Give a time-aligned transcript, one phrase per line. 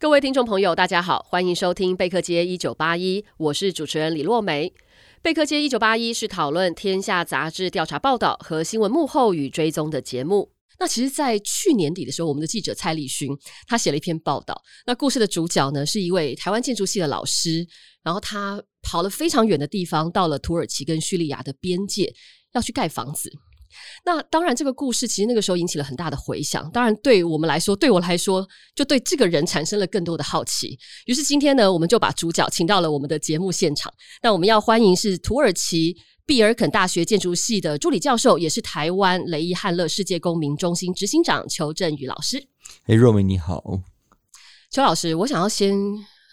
[0.00, 4.72] 各位听众朋友，大家好，欢迎收听贝克街一九八一，我是主持人李洛梅。
[5.22, 10.52] 贝克街一九八一是讨论天下杂志调查报道和新闻幕后与追踪的节目。
[10.78, 13.28] 那其实，在去年底的时候，我们的记者蔡立勋
[13.66, 14.62] 他写了一篇报道。
[14.86, 17.66] 那故事的主角呢，是一位台湾建筑系的老师，
[18.04, 22.14] 然后他跑了非常远的地方，到了土耳其跟叙利亚的边界，
[22.52, 23.32] 要去盖房子。
[24.04, 26.70] 那当然，这个故事其实那个时候引起了很大的回响。
[26.72, 30.78] 当然，对我们来说，对我来说，就对这个人产生了更多的好奇。
[31.06, 33.92] 于是今天呢，我们就把主角请到了我们的节目现场。
[34.22, 35.96] 那我们要欢迎是土耳其。
[36.26, 42.36] 毕尔肯大学建筑系的助理教授，也是台湾雷伊汉勒世界公民中心执行长邱振宇老师。
[42.84, 43.80] 哎，若梅你好，
[44.70, 45.74] 邱老师，我想要先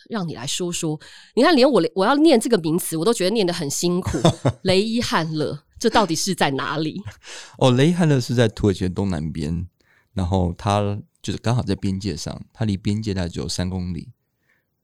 [0.09, 0.99] 让你来说说，
[1.33, 4.17] 你看，连我我要念这个名词，我都觉得念得很辛苦。
[4.63, 7.01] 雷伊汉勒，这到底是在哪里？
[7.59, 9.67] 哦，雷伊汉勒是在土耳其的东南边，
[10.13, 14.11] 然后它就是刚好在边界上，它离边界大概只有三公里。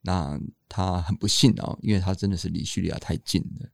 [0.04, 3.70] 那他很不幸啊，因为他真的是离叙利亚太近了。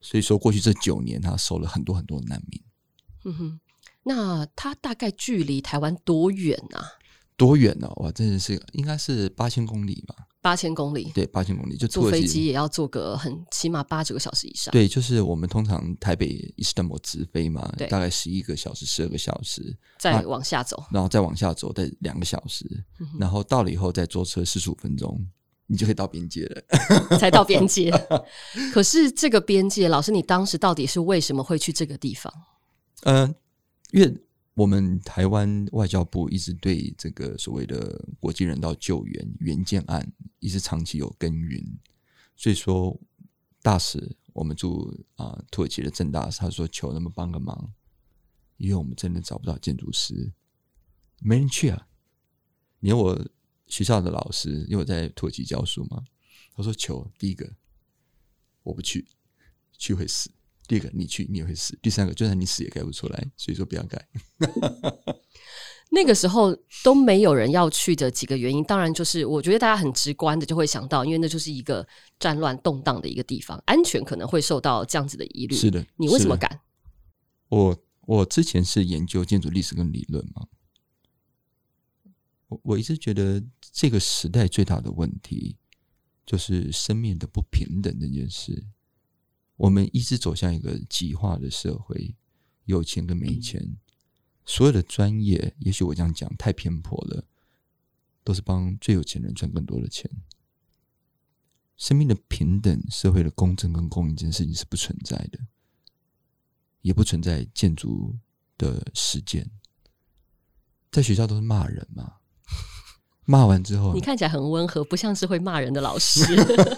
[0.00, 2.62] 所以说，过去这九年，他收了很多很多难民。
[3.24, 3.60] 嗯哼，
[4.04, 6.86] 那他大概距离台湾多远啊？
[7.36, 7.90] 多远呢？
[7.96, 10.14] 哇，真的是应该是八千公里吧？
[10.44, 14.70] 八千公里，对，八千公里就坐飞机也要坐个很起码八九个小时以上。
[14.72, 22.66] 对，就是我们通常台北伊斯坦布尔直飞嘛，大概十一个小时、十二个小时，再往下走，然后再往下走，再两个小时，
[23.00, 25.26] 嗯，然后到了以后再坐车四十五分钟。
[25.66, 26.62] 你就可以到边界了，
[27.18, 27.90] 才到边界。
[28.70, 32.30] 可是这个边界，老师，你当时到底是为什么会去这个地方？
[33.04, 33.34] 嗯、呃，
[33.92, 34.14] 因为
[34.54, 41.62] 我们台湾外交部一直对这个所谓的国际人道救援援建案一直长期有耕耘，
[42.34, 42.98] 所以说
[43.60, 47.72] 大使我们驻啊、土耳其的郑大使他说求能不能帮个忙，
[48.56, 50.32] 因为我们真的找不到建筑师，
[51.20, 51.86] 没人去啊，
[52.80, 53.28] 连我。
[53.66, 56.04] 学校的老师，因为我在土耳其教书嘛，
[56.54, 57.50] 他说：“求第一个，
[58.62, 59.08] 我不去，
[59.78, 60.30] 去会死；
[60.66, 64.08] 第二个，你去你也会死；第三个，就算你死也盖不出来，所以说不要盖。”
[65.90, 71.86] 那个时候都没有人要去的几个原因，当然就是我觉得大家很直观的就会想到，因为那就是一个
[72.18, 75.54] 战乱动荡的一个地方，安全可能会受到这样子的疑虑。
[75.54, 76.60] 是的，你为什么敢？
[77.48, 80.48] 我我之前是研究建筑历史跟理论嘛。
[82.48, 85.56] 我我一直觉得这个时代最大的问题
[86.26, 88.64] 就是生命的不平等这件事。
[89.56, 92.14] 我们一直走向一个极化的社会，
[92.64, 93.76] 有钱跟没钱，
[94.44, 97.24] 所有的专业，也许我这样讲太偏颇了，
[98.22, 100.10] 都是帮最有钱人赚更多的钱。
[101.76, 105.38] 生命的平等、社会的公正跟公义这件事情是不存在的，
[106.82, 108.16] 也不存在建筑
[108.56, 109.50] 的实践。
[110.92, 112.16] 在学校都是骂人嘛。
[113.26, 116.22] 骂完之后，你看起来很温和，不像是会骂人的老师。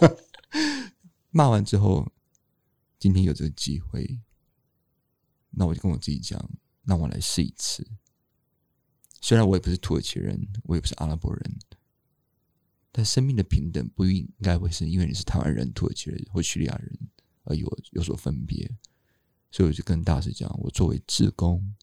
[1.31, 2.11] 骂完之后，
[2.99, 4.21] 今天有这个机会，
[5.51, 6.51] 那我就跟我自己讲，
[6.83, 7.87] 那我来试一次。
[9.21, 11.59] 虽然我也不是土耳其人，我也不是阿拉伯人，
[12.93, 16.99] 但生命的平等不应该会是因为你是台湾人、土耳其人或叙利亚人
[17.45, 18.71] 而有有所分别。
[19.51, 21.75] 所以我就跟大师讲，我作为志工，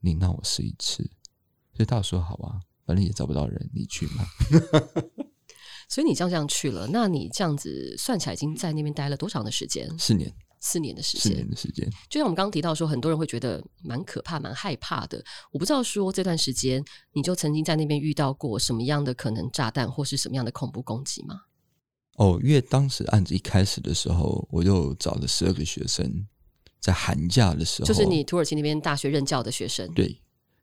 [0.00, 1.02] 你让我试一次。
[1.72, 2.60] 所以大师说好啊。
[2.86, 4.26] 反正也找不到人，你去嘛？
[5.88, 9.88] 所以你这样这样去了，那你这样子算起来，已经在那边待了多长的时间？
[9.98, 10.30] 四年，
[10.64, 11.86] 四年的时间，四年的时间。
[12.08, 15.22] 就像我们刚刚提到说，很多人会觉得蛮可怕、蛮害怕的。
[15.52, 16.82] 我不知道说这段时间，
[17.12, 21.42] 你就曾经在那边遇到过什么样的可能炸弹，或是什么样的恐怖攻击吗？
[22.16, 26.26] 哦，因为当时案子一开始的时候，我就找了十二个学生，
[26.80, 30.18] 在寒假的时候，就是你土耳其那边大学任教的学生，对。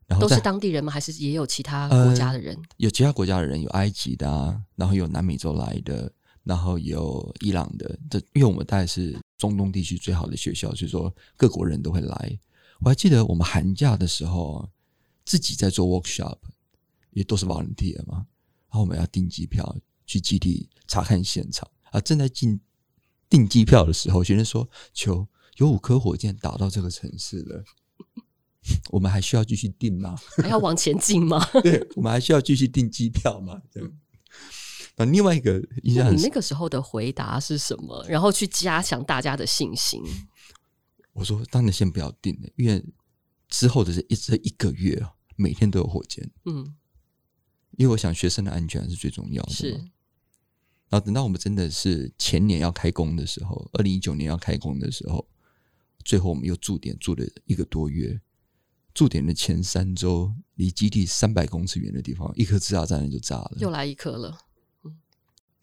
[0.08, 0.92] 然后都是当地人吗？
[0.92, 2.54] 还是也有其他国家的人？
[2.54, 6.12] 呃、有其他国家的人，有埃及的啊，然后有南美洲来的，
[6.44, 7.98] 然后有伊朗的。
[8.10, 12.40] 这因为我们大概是中东地区最好的学校，所以说各国人都会来。
[12.80, 14.70] 我还记得我们寒假的时候，
[15.24, 16.38] 自己在做 workshop，
[17.12, 18.26] 也都是 volunteer 嘛。
[18.70, 22.00] 然后我们要订机票去基地查看现场啊。
[22.00, 22.60] 正在进
[23.30, 25.28] 订机票的时候，学生说：“求
[25.58, 27.64] 有五颗火箭打到这个城市了。”
[28.92, 30.16] 我们还需要继续订吗？
[30.38, 31.44] 还要往前进吗？
[31.64, 33.62] 对，我们还需要继续订机票吗？
[33.72, 33.82] 对。
[33.84, 33.92] 然
[35.02, 38.06] 啊，另外一个印象，你那个时候的回答是什么？
[38.08, 40.02] 然后去加强大家的信心。
[41.14, 42.84] 我说，当然先不要定了，因为
[43.50, 46.30] 之后的这一这一个月啊，每天都有火箭。
[46.46, 46.76] 嗯，
[47.78, 49.52] 因为我想学生的安全是最重要的。
[49.52, 49.72] 是。
[50.90, 55.28] 然后等到我们真的是前年要开工的时候，二零一九年要开工的时候，
[56.04, 58.20] 最后我们又驻点住了一个多月。
[58.94, 64.38] 驻点的前三周，离基地三百公尺远的地方，一颗自杀炸弹就炸了，又来一颗了。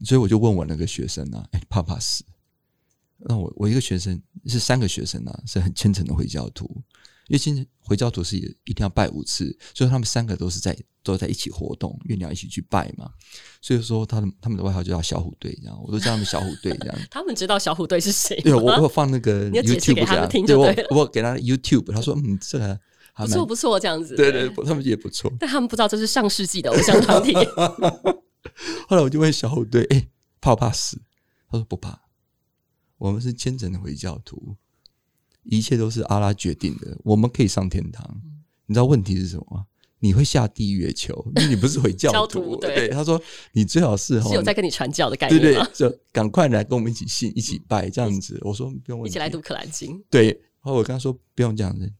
[0.00, 2.24] 嗯，所以我就问我那个学生啊，哎，怕不怕死？
[3.18, 6.64] 那我我一个学生是三个学生啊，是很虔诚的回教徒，
[7.26, 13.10] 因为现在回教徒是一定要拜五次，所以他们三个都是在都在一起活动，因为你要一起去拜嘛。
[13.60, 16.98] 所以说，他的他们的外号就叫小虎队，这样我都叫他们小虎队这样。
[17.10, 18.40] 他们知道小虎队是谁？
[18.42, 20.86] 对，我我放那个 YouTube 给他们听就对。
[20.90, 22.78] 我我给他 YouTube，他说嗯，这个。
[23.16, 24.14] 不错不错，这样子。
[24.14, 25.28] 对对，他们也不错。
[25.40, 27.34] 但他们不知道这是上世纪的偶像团体。
[28.88, 30.08] 后来我就问小虎队：“哎，
[30.40, 31.00] 怕不怕死？”
[31.50, 32.00] 他说：“不怕，
[32.98, 34.56] 我们是虔诚的回教徒，
[35.44, 38.20] 一切都是阿拉决定的，我们可以上天堂。
[38.66, 39.66] 你知道问题是什么吗？
[40.00, 42.54] 你会下地狱球，因为你不是回教徒。
[42.60, 43.20] 对，他说
[43.52, 48.38] 你最好是是有在跟你传教的概念，对对，就赶快来跟我们一起信，一起拜这样子。
[48.42, 50.00] 我说不用问，一起来读可兰经。
[50.08, 51.92] 对，然后来我跟他说不用这样子。”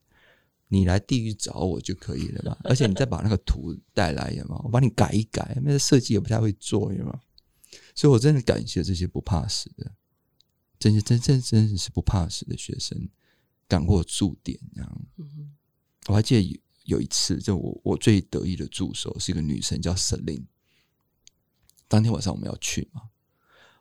[0.69, 7.21] 你来地狱找我就可以了嘛， 而且你再把那个图带来嘛，我帮你改一改，那个设计也不太会做嘛，
[7.95, 9.91] 所以我真的感谢这些不怕死的，
[10.79, 13.09] 这些真真真是不怕死的学生，
[13.67, 15.07] 赶过驻点这样。
[16.07, 20.45] 我还记得有有一次，就我我最得意的助手是一个女生叫 Celine，
[21.87, 23.03] 当天晚上我们要去嘛，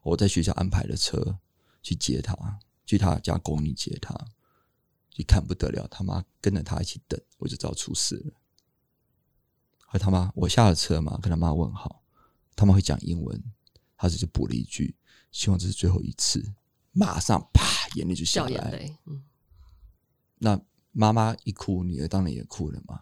[0.03, 1.39] 我在学校安排了车
[1.83, 4.13] 去接她，去她家公寓接她。
[5.17, 8.33] 一看不得了，他妈跟着他一起等，我就知道出事了。
[9.79, 12.03] 和他妈，我下了车嘛，跟他妈问好，
[12.55, 13.43] 他妈会讲英文，
[13.97, 14.95] 他只是补了一句
[15.31, 16.53] ：“希望这是最后一次。”
[16.93, 17.63] 马上啪，
[17.95, 18.97] 眼泪就下来。
[19.05, 19.23] 嗯，
[20.37, 20.59] 那
[20.91, 23.01] 妈妈一哭，女儿当然也哭了嘛。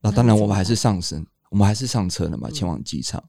[0.00, 3.22] 那当然，我们还是上身，我们还是上车了嘛，前往机场。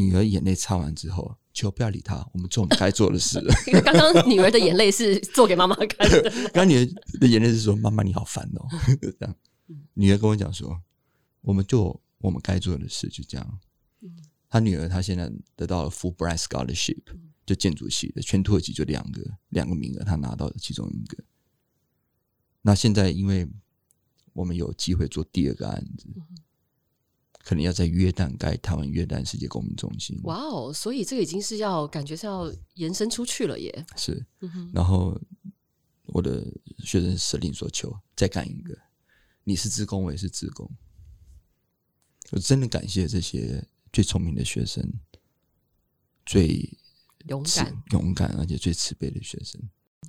[0.00, 1.36] 女儿眼泪擦完之后。
[1.54, 3.38] 求不要理她，我们做我们该做的事。
[3.68, 6.22] 因为刚刚女儿的眼泪是做给妈妈看的。
[6.48, 8.66] 刚刚女儿的眼泪是说：“妈妈你好烦哦。
[9.02, 9.36] ”这样，
[9.92, 10.80] 女儿跟我讲说
[11.42, 13.60] ：“我们做我们该做的事，就这样。”
[14.48, 17.02] 她女儿她现在得到了 Fulbright Scholarship，
[17.44, 21.22] 就建筑系的，全土耳其就两个两个名额，她拿到了其中一个。
[22.62, 23.46] 那现在因为
[24.32, 26.06] 我们有机会做第二个案子。
[27.44, 30.18] 可能要在约旦盖台湾约旦世界公民中心。
[30.22, 30.72] 哇哦！
[30.72, 33.84] 所以这个已经是要感觉是要延伸出去了耶。
[33.96, 34.24] 是，
[34.72, 35.20] 然后
[36.06, 36.46] 我的
[36.78, 38.78] 学生舍令所求，再干一个。
[39.42, 40.70] 你是职工，我也是职工。
[42.30, 44.88] 我真的感谢这些最聪明的学生，
[46.24, 46.78] 最
[47.26, 49.60] 勇敢、勇敢而且最慈悲的学生。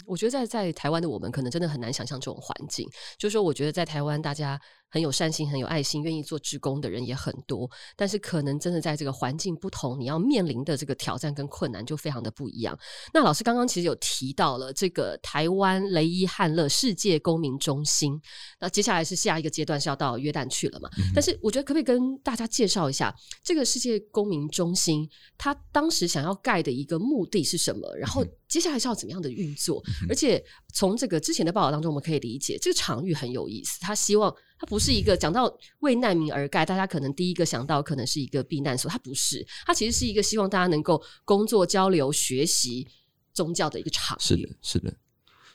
[0.05, 2.87] 我觉得在在台湾的我们，可能真的很难想象这种环境。
[3.17, 4.61] 就是说，我觉得在台湾大家。
[4.93, 12.77] 很有善心、很有爱心、愿意做职工的人也很多，但是可能真的在这个环境不同，你要面临的这个挑战跟困难就非常的不一样。
[13.11, 18.21] 那老师刚刚其实有提到了这个台湾雷伊汉勒世界公民中心，
[18.59, 20.87] 那接下来是下一个阶段是要到约旦去了嘛？
[20.99, 23.11] 嗯、但是我觉得可不可以跟大家介绍一下
[23.43, 25.09] 这个世界公民中心，
[25.39, 27.91] 它当时想要盖的一个目的是什么？
[27.97, 29.81] 然后接下来是要怎么样的运作？
[30.03, 30.43] 嗯、而且
[30.73, 34.35] 从这个之前的报道当中，我们可以理解这个场域很有意思，他希望。
[34.55, 42.87] 他不是一个讲到为难民而盖，大家可能第一个想到可能是一个避难所，他不是，他其实是一个希望大家能够工作、交流、学习
[43.33, 44.17] 宗教的一个场。
[44.21, 44.95] 是的，是的，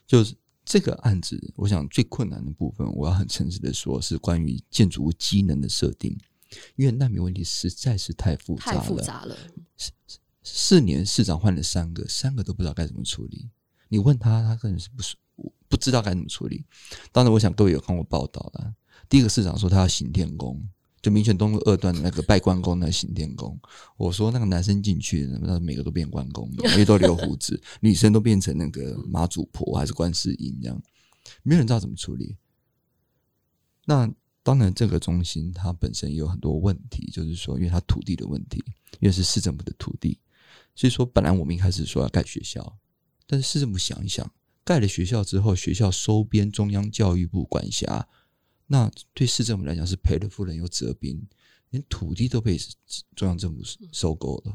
[0.07, 6.15] 就是这个案子，我想最困难的部分，我要很诚实的说，是关于建筑物机能的设定，
[6.77, 8.79] 因为难民问题实在是太复杂了。
[8.79, 9.35] 太复杂了。
[9.79, 9.93] 四
[10.43, 13.49] 四年市长换了三个，三个都不知道该怎么处理。
[13.89, 15.17] 你问他，他可能是不是
[15.69, 16.65] 不知道该怎么处理。
[17.13, 18.75] 当然，我想各位有看过报道了。
[19.09, 20.63] 第一个市长说他要行天宫，
[21.01, 23.59] 就民权东路二段的那个拜关公那行天宫。
[23.97, 30.83] 我说那个男生进去，那每个都变关公，因为都留胡子；女生都变成那个妈祖婆还是观世音这样，
[31.43, 32.37] 没有人知道怎么处理。
[33.87, 34.11] 那
[34.43, 38.63] 当然，这个中心它本身也有很多问题，就是说，因为它土地的问题，
[39.01, 40.19] 因为是市政府的土地，
[40.75, 42.77] 所以说本来我们一开始说要盖学校，
[43.31, 44.33] 但是市政府想一想，
[44.65, 48.09] 盖了学校之后，学校收编中央教育部管辖。
[48.69, 51.29] 那对市政府来讲是赔了夫人又折兵，
[51.69, 52.59] 连土地都被
[53.15, 53.61] 中央政府
[53.93, 54.55] 收购了。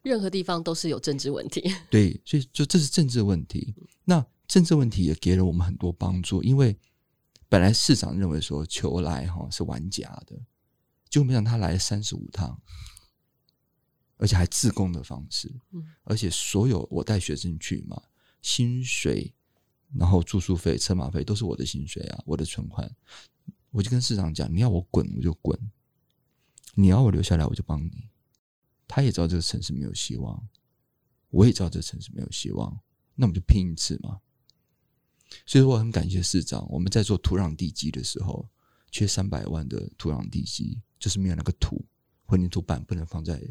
[0.00, 1.62] 任何地方都是有政治问题。
[1.90, 3.74] 对，所以就这是政治问题。
[4.04, 6.74] 那政治问题也给了我们很多帮助，因为
[7.50, 10.34] 本来市长认为说求来哈是玩假的，
[11.10, 12.58] 结果没想到他来了三十五趟。
[14.16, 15.52] 而且还自供的方式。
[15.72, 18.00] 嗯，而且所有我带学生去嘛，
[18.44, 19.32] 薪水，
[19.94, 22.94] 然后住宿费、车马费都是我的薪水啊，我的存款。
[23.70, 25.58] 我就跟市长讲，你要我滚我就滚，
[26.74, 28.10] 你要我留下来我就帮你。
[28.86, 30.46] 他也知道这个城市没有希望，
[31.30, 32.78] 我也知道这个城市没有希望，
[33.14, 34.20] 那我们就拼一次嘛。
[35.46, 38.46] 所以说我很感谢市长，我们在做土壤地基的时候，
[38.90, 41.82] 缺三百万的土壤地基，就是没有那个土
[42.26, 43.42] 混凝土板不能放在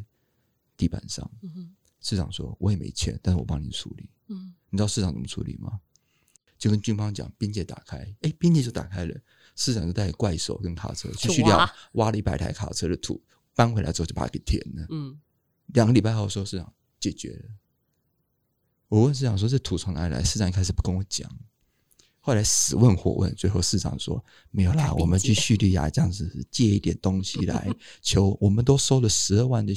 [0.77, 1.29] 地板上。
[1.41, 4.07] 嗯、市长说我也没钱，但是我帮你处理。
[4.27, 5.79] 嗯，你知道市长怎么处理吗？
[6.57, 9.15] 就跟军方讲，边界打开，哎，边界就打开了。
[9.55, 13.21] 市长就带怪手跟卡车去叙利亚挖了一百台卡车的土，
[13.53, 14.87] 搬回来之后就把它给填了。
[14.89, 15.21] 嗯，
[15.67, 17.51] 两个礼拜后说市长解决了。
[18.87, 20.23] 我问市长说这土从哪里来？
[20.23, 21.29] 市长一开始不跟我讲。
[22.19, 27.69] 后来死问活问，最后市长说没有啦，我们去叙利亚这样子借一点东西来
[28.01, 29.71] 求，我们都收了十二万的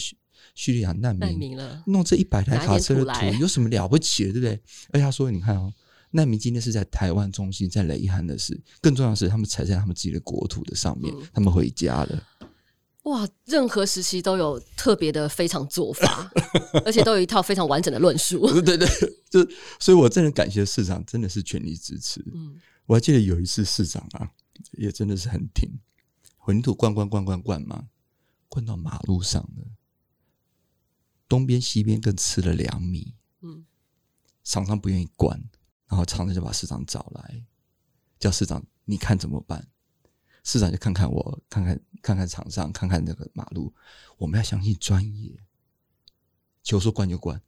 [0.55, 4.61] 叙叙利亚难民，民了弄这一百台卡车的土有什么了不起的，对不对？
[4.93, 5.73] 而且他说，你看哦，
[6.11, 12.23] 难民今天是在台湾中心，在雷汉的事，更重要的是他们踩在他们自己的国土的上面，嗯、他们回家了。
[13.05, 16.29] 哇，任何时期都有特别的非常做法，
[16.85, 18.61] 而且都有一套非常完整的论述。
[18.63, 18.89] 对对，
[19.31, 19.49] 就
[19.79, 22.21] 所以，我真的感谢市长，真的是全力支持。
[22.35, 24.29] 嗯，我还记得有一次市长啊，
[24.73, 25.71] 也真的是很挺，
[26.37, 27.85] 混凝土灌灌灌灌灌嘛，
[28.49, 29.65] 灌到马路上了，
[31.29, 33.15] 东边西边各吃了两米。
[33.41, 33.65] 嗯，
[34.45, 35.39] 厂商不愿意灌，
[35.89, 37.45] 然后厂商就把市长找来，
[38.19, 39.69] 叫市长你看怎么办？
[40.45, 43.75] 市长就看看我，看看看看场上，看看那个马路。
[44.17, 45.39] 我们要相信专业，
[46.63, 47.43] 求说关就关，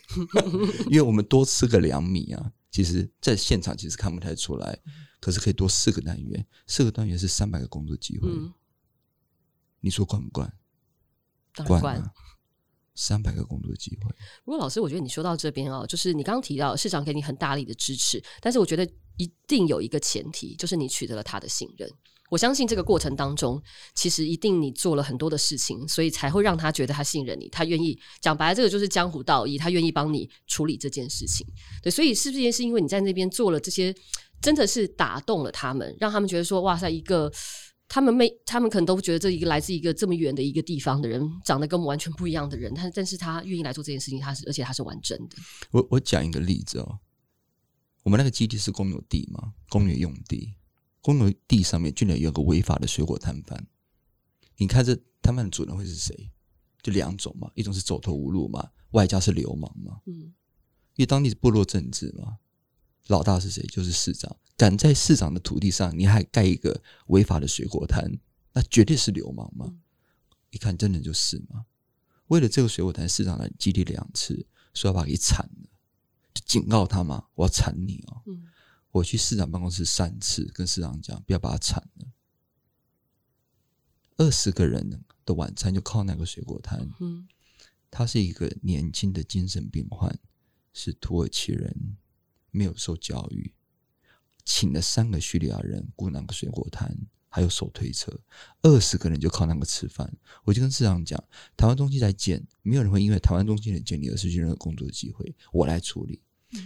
[0.88, 2.52] 因为我们多吃个两米啊。
[2.70, 4.78] 其实，在现场其实看不太出来，
[5.18, 8.28] 可是可以多四个单元，四个单元是三百个工作机会。
[8.28, 8.52] 嗯、
[9.80, 10.52] 你说关不关？
[11.66, 12.12] 关啊！
[12.96, 14.10] 三百个工作机会。
[14.44, 18.84] 不过，老师，我觉得你说到这边哦，就是你刚刚提到市长给你很大力的支持，但是我觉得
[19.18, 21.88] 一定有一个前提，就是你取得了他的信任。
[22.28, 23.62] 我相信这个过程当中，
[23.94, 31.46] 其实一定你做了很多的事情，所以才会让他觉得他信任你，他愿意讲白了，这个就是江湖道义，他愿意帮你处理这件事情。
[31.80, 33.94] 对，所以是不是也是因为你在那边做了这些，
[34.42, 37.32] 真的是打动了他们，让他们觉得说，哇塞，一个
[37.88, 45.36] 他们没，他们可能都觉得这一个来自一个这么远的一个地方的人，长得跟我们完全不一样的人，他但是他愿意来做这件事情，他是而且他是完整的。
[45.70, 46.98] 我我讲一个例子哦，
[48.02, 50.54] 我们那个基地是公有地嘛，公有用地。
[51.00, 53.64] 公有地上面居然有个违法的水果摊贩，
[54.56, 56.32] 你看这摊贩的主人会是谁？
[56.82, 60.00] 就两种嘛，一种是走投无路嘛，外加是流氓嘛。
[60.06, 60.34] 嗯，
[60.94, 62.38] 因为当地是部落政治嘛，
[63.06, 63.62] 老大是谁？
[63.64, 64.36] 就是市长。
[64.56, 68.18] 敢在市长的土地上，你还盖一个违法的水果摊，
[68.52, 69.74] 那绝对是流氓嘛。
[70.50, 71.66] 一看真的就是嘛。
[72.28, 75.68] 为了这个水果摊，市长来基地两次，说要把他给铲了，
[76.32, 78.22] 就警告他嘛，我要铲你哦。
[78.26, 78.48] 嗯。
[78.92, 82.06] 我去市长办公室三次，跟市长讲不要把他铲了。
[84.16, 86.90] 二十个人的晚餐就靠那个水果摊。
[87.00, 87.28] 嗯，
[87.90, 90.18] 他是一个年轻的精神病患，
[90.72, 91.98] 是土耳其人，
[92.56, 93.52] 没有受教育，
[94.44, 96.96] 请了三个叙利亚人雇那个水果摊，
[97.28, 98.10] 还有手推车，
[98.62, 100.10] 二十个人就靠那个吃饭。
[100.44, 101.22] 我就跟市长讲，
[101.56, 106.22] 台湾中心在建，没有人会因为台湾中心的建立而失去任何工作的机会，我来处理。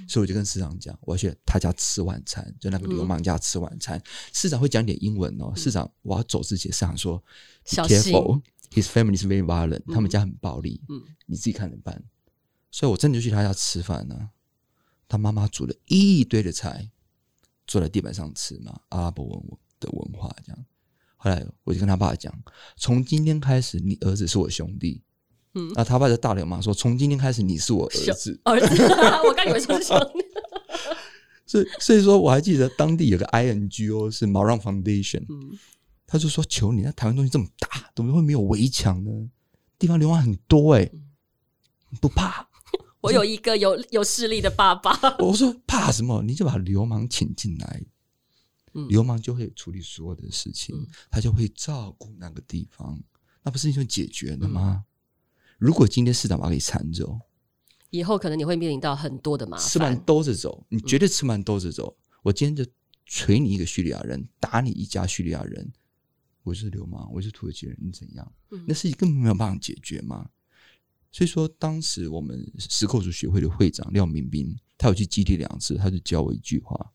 [0.06, 3.98] 所以我就跟市长讲，我要去他家吃晚餐，就那个流氓家吃晚餐。
[3.98, 5.52] 嗯、市长会讲点英文哦。
[5.56, 7.20] 市长，我要走之前，市长说
[7.64, 8.12] 小心
[8.70, 10.82] ，His family is very violent，、嗯、他们家很暴力。
[10.88, 12.00] 嗯，你自己看着办。
[12.70, 14.30] 所以我真的就去他家吃饭呢、啊。
[15.10, 16.88] 他妈妈煮了一堆的菜，
[17.66, 19.42] 坐在地板上吃嘛，阿拉伯文
[19.80, 20.64] 的文化这样。
[21.16, 22.32] 后来我就跟他爸讲，
[22.76, 25.02] 从今天开始，你儿子是我兄弟。
[25.54, 28.82] 嗯，那他爸就大流氓说：“从今天开始，你是我儿子。”儿子，
[29.26, 30.24] 我刚以为说是兄弟。
[31.44, 35.58] 所以，所以说我还记得当地有个 INGO 是 Maron Foundation，嗯，
[36.06, 39.28] 他就说：“求你，那台湾东西这么大，怎么会没有围墙呢？
[39.76, 40.92] 地方流氓很多哎、欸，
[42.00, 42.48] 不怕？
[43.00, 44.92] 我有一个有有势力的爸爸。
[45.18, 46.22] 我说怕什么？
[46.22, 47.84] 你就把流氓请进来，
[48.88, 53.02] 流氓就会处理所有的事情，他就会照顾那个地方，
[53.42, 54.84] 那不是就解决了吗？”
[55.58, 57.20] 如果今天市长把他给缠走，
[57.90, 59.66] 以后可能你会面临到很多的麻烦。
[59.66, 61.96] 吃完兜着走，你绝对吃完兜着走。
[61.98, 62.70] 嗯、我今天就
[63.04, 65.70] 锤你一个叙利亚人，打你一家叙利亚人，
[66.44, 68.32] 我是流氓，我是土耳其人，你怎样？
[68.50, 70.30] 嗯、那事情根本没有办法解决嘛。
[71.12, 76.92] 所以说，当时我们石扣族学会的会长廖明斌，他有去基地两次，他就教我一句话：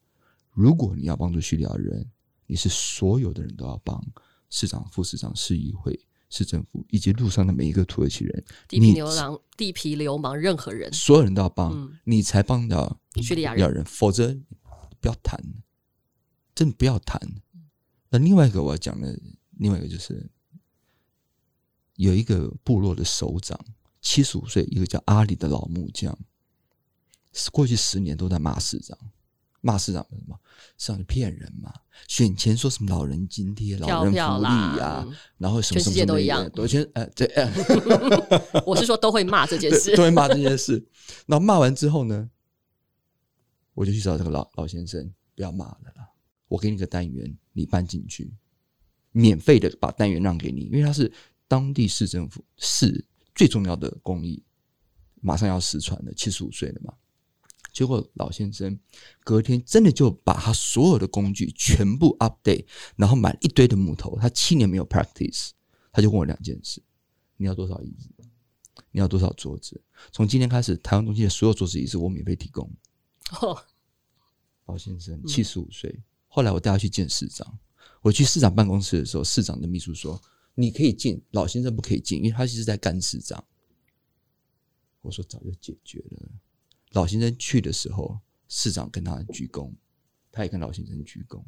[0.51, 2.09] 如果你要帮助叙利亚人，
[2.45, 4.01] 你是所有的人都要帮，
[4.49, 5.99] 市长、副市长、市议会。
[6.27, 14.35] 市政府以及路上的每一个土耳其人，地痞流氓、地痞流氓，任何人，所有人都要帮，嗯、你才帮到叙利亚人，否则
[14.99, 15.39] 不要谈，
[16.53, 17.21] 真的不要谈。
[18.09, 19.17] 那另外一个我要讲的，
[19.59, 20.29] 另外一个就是
[21.95, 23.57] 有一个部落的首长，
[24.05, 26.15] 七十五岁，一个叫阿里的老木匠，
[27.51, 28.95] 过去十年都在骂市长。
[29.61, 30.39] 骂市长什么？
[30.77, 31.73] 市长是骗人嘛？
[32.07, 35.03] 选前说什么老人津贴、老人福利呀？
[35.03, 37.51] 嗯、然后什么什么，都一样，都全呃对，呃、
[38.63, 40.87] 我是说都会骂这件事，都会骂这件事。
[41.25, 42.29] 然后骂完之后呢，
[43.73, 46.09] 我就去找这个老老先生，不要骂了啦，
[46.47, 48.31] 我给你个单元，你搬进去，
[49.13, 51.11] 免费的把单元让给你，因为他是
[51.47, 53.03] 当地市政府市
[53.35, 54.41] 最重要的工艺，
[55.21, 56.93] 马上要失传了，七十五岁了嘛。
[57.73, 58.79] 结果老先生
[59.19, 62.65] 隔天真的就把他所有的工具全部 update，
[62.95, 64.17] 然后买一堆的木头。
[64.17, 65.49] 他七年没有 practice，
[65.91, 66.81] 他就问我两件事：
[67.35, 68.09] 你要多少椅子？
[68.91, 69.83] 你要多少桌子？
[70.13, 72.71] 从今天开始，台湾中心的所有桌子椅子我免费提供。
[73.41, 73.61] 哦，
[74.67, 76.01] 老先生七十五岁。
[76.27, 77.59] 后来我带他去见市长。
[78.01, 80.21] 我去市长办公室的时候，市长的秘书说
[80.55, 83.45] ：“你可以进，老先生不可以进，因为他其实在干市长。”
[85.01, 86.29] 我说：“早就解决了。”
[86.93, 89.71] 老先生去的时候，市长跟他鞠躬，
[90.31, 91.43] 他也跟老先生鞠躬。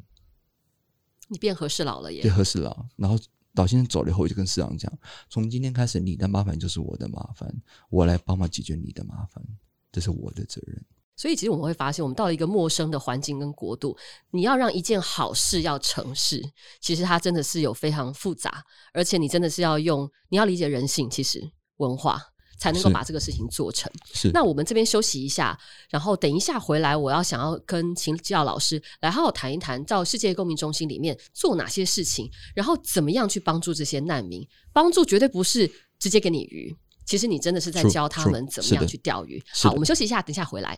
[1.28, 2.22] 你变和事佬了耶？
[2.22, 2.86] 对，和事佬。
[2.96, 3.18] 然后
[3.52, 4.92] 老先生走了以后，我就跟市长讲：
[5.28, 9.44] 从今天开始，你的麻烦就是我的麻烦，我来帮忙解决你的麻烦，
[9.90, 10.84] 这是我的责任。
[11.18, 13.94] 所以，其实我们会发现，我们到一个陌生的环境跟国度，
[14.30, 16.42] 你要让一件好事要成事，
[16.80, 22.22] 其实它真的是有非常复杂，而且你真的是要用，你要理解人性，其实文化。
[22.60, 23.88] 才能够把这个事情做成。
[24.12, 25.56] 是，那我们这边休息一下，
[25.90, 34.44] 然后等一下回来，我要想要跟请教老师来好好谈一谈，到世界公民中心里面做哪些事情，然后怎么样去帮助这些难民。
[34.72, 35.70] 帮助绝对不是
[36.00, 39.40] 直接给你鱼，其实你真的是在教他们怎么样去钓鱼。
[39.52, 40.76] 好，我们休息一下，等一下回来。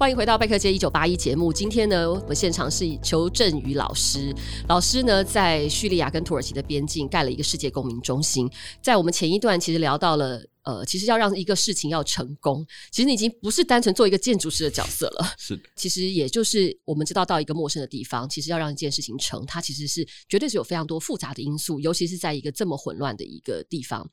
[0.00, 1.52] 欢迎回到贝克街一九八一节目。
[1.52, 4.34] 今天呢，我们现场是裘振宇老师。
[4.66, 8.50] 老师呢，在叙利亚跟土耳其的边境盖了一个世界公民中心。
[8.80, 10.40] 在我们前一段，其实聊到了。
[10.62, 15.34] 呃，其实要让一个事情要成功，其实你已经不是单纯做一个建筑师的角色了。
[15.38, 24.08] 是的，其实也就是我们知道到一个陌生的地方，其实要让一件事情成，它其实是绝对是有非常多复杂的因素，尤其是在一个这么混乱的一个地方。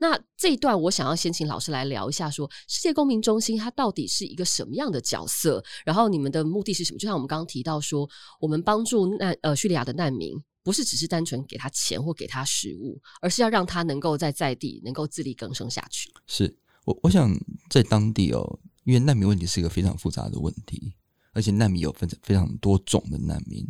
[0.00, 6.98] 那这一段我想要先请老师来聊一下说，说世界公民中心它到底是一个什么样的角色，然后你们的目的是什么？
[6.98, 8.08] 就像我们刚刚提到说，
[8.40, 10.34] 我们帮助难呃叙利亚的难民。
[10.62, 16.08] 不是只是单纯给他钱或给他食物，而是要让他能够在在地能够自力更生下去。
[16.26, 17.36] 是我我想
[17.68, 20.94] 在当地哦，因为难民问题是一个非常复杂的问题，
[21.32, 23.66] 而且难民有分非常多种的难民。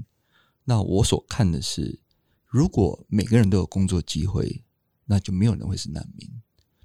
[0.65, 2.01] 那我所看的是，
[2.47, 4.63] 如果每个人都有工作机会，
[5.07, 6.31] 那就没有人会是难民。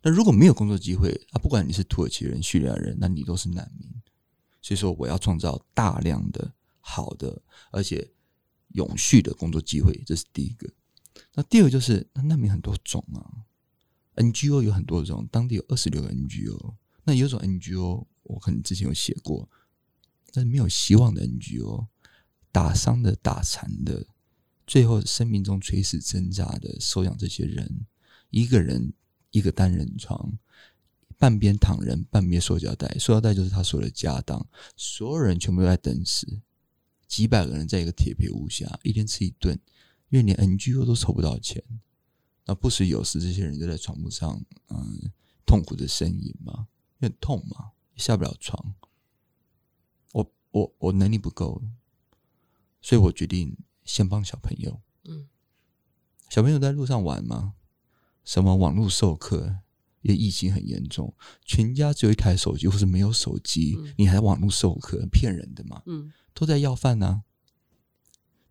[0.02, 3.90] 那如果没有工作机会啊，不管你是土耳其人、叙利亚人，那你都是难民。
[4.62, 7.42] 所以说，我要创造大量的好的，
[7.72, 8.14] 而且。
[8.78, 10.70] 永续的工作机会，这是第一个。
[11.34, 13.18] 那第二个就是，那难民很多种啊
[14.16, 16.76] ，NGO 有很多种，当地有二十六个 NGO。
[17.04, 19.50] 那有种 NGO，我可能之前有写过，
[20.32, 21.88] 但是没有希望的 NGO，
[22.52, 24.06] 打伤的、打残的，
[24.68, 27.88] 最后生命中垂死挣扎的收养这些人，
[28.30, 28.94] 一个人
[29.32, 30.38] 一个单人床，
[31.18, 36.42] 半边躺人，半边塑胶袋，塑胶袋就是他所有的家当，所有人全部都在等死。
[37.08, 39.58] 几百个人在一个铁皮屋下，一天吃一顿，
[40.10, 41.64] 因为连 NGO 都筹不到钱。
[42.46, 45.12] 那不时有时，这些人就在床铺上，嗯，
[45.46, 46.68] 痛苦的呻吟嘛，
[47.00, 48.76] 因为痛嘛，下不了床。
[50.14, 51.62] 我我我能力不够，
[52.82, 54.82] 所以我决定先帮小朋友。
[55.04, 55.28] 嗯，
[56.30, 57.56] 小朋友在路上玩嘛，
[58.24, 59.60] 什么网络授课，
[60.08, 65.82] 因为疫情很严重，全家只有一台手机，或是没有手机，嗯、你还网络授课，骗人的嘛。
[65.86, 66.12] 嗯。
[66.34, 67.22] 都在要饭呢、啊，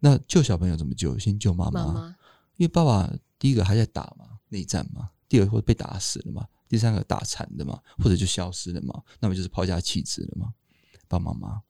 [0.01, 1.17] 那救小朋友怎么救？
[1.19, 2.15] 先救妈妈，
[2.57, 10.53] 因为爸爸第一个还在打嘛，内战嘛；第二个会被打死了嘛；第三个打残的嘛，或者就消失了嘛，那么就是抛家弃子了嘛。
[11.09, 11.63] 帮妈妈，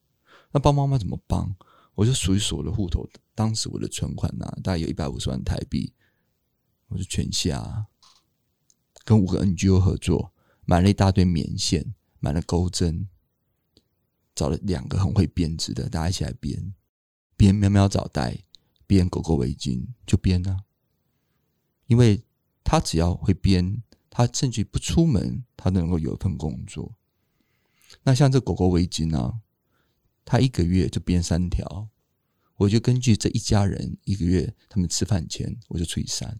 [0.50, 1.54] 那帮妈妈怎么帮？
[1.94, 5.92] 我就数一数我的户头，当时我的存款呢、啊，大概有一百五十万台币，
[6.88, 7.86] 我就全下
[9.06, 10.34] 跟五个 NGO 合作，
[10.66, 13.08] 买了一大堆棉线，买了钩针。
[14.34, 16.74] 找了两个很会编织的，大家一起来编
[17.38, 18.36] 编喵喵找袋，
[18.86, 20.64] 编狗狗围巾就编啊，
[21.86, 22.22] 因为
[22.62, 26.94] 他只要会编，他甚至不出门，他都能够有一份工作。
[28.02, 29.40] 那像这狗狗围巾呢、啊，
[30.26, 31.88] 他一个月就编三条，
[32.56, 36.38] 我就根据这一家人一个月他们吃饭钱，我就除以三，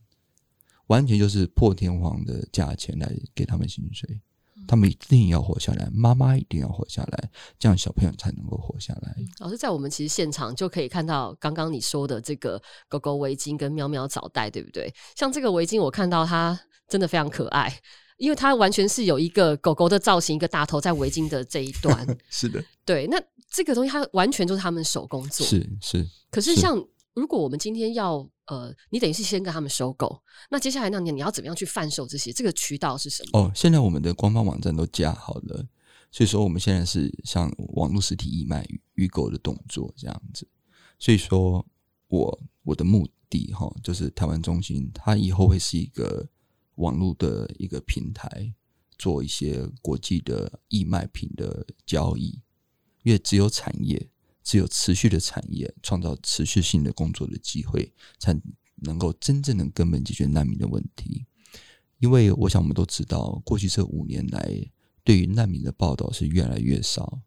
[0.87, 4.21] 完全就是破天荒的价钱来给他们薪水。
[4.69, 9.15] 他们一定要活下来，妈妈一定要活下来，这样小朋友才能够活下来。
[9.39, 14.93] 老师，在我们其实现场就可以看到刚刚你说的这个狗狗围巾跟喵喵澡袋，对不对？
[15.15, 17.81] 像这个围巾，我看到它真的非常可爱，
[18.17, 22.05] 因为它完全是有一个狗狗的造型，一个大头在围巾的这一端。
[22.29, 23.07] 是的，对。
[23.07, 26.05] 那这个东西它完全就是他们手工做，是是。
[26.29, 26.77] 可是像
[27.15, 28.29] 如果我们今天要。
[28.47, 32.33] 呃，你等于是先跟他们收购，那接下来那年你要怎么样去贩售这些？
[32.33, 33.41] 这个渠道是什么？
[33.41, 35.67] 哦，现在我们的官方网站都架好了，
[36.13, 40.49] 所以说我们现在是像网络实体义卖预购的动作这样子。
[40.99, 41.67] 所以说
[42.09, 46.29] 我我的目的哈，就是台湾中心它以后会是一个
[46.77, 48.55] 网络的一个平台，
[48.97, 52.41] 做一些国际的义卖品的交易，
[53.03, 54.09] 因为只有产业。
[54.47, 58.41] 只有持续的产业，创造持续性的工作的机会，才
[58.77, 61.27] 能够真正的根本解决难民的问题。
[61.99, 64.71] 因为我想我们都知道，过去这五年来，
[65.03, 67.23] 对于难民的报道是越来越少，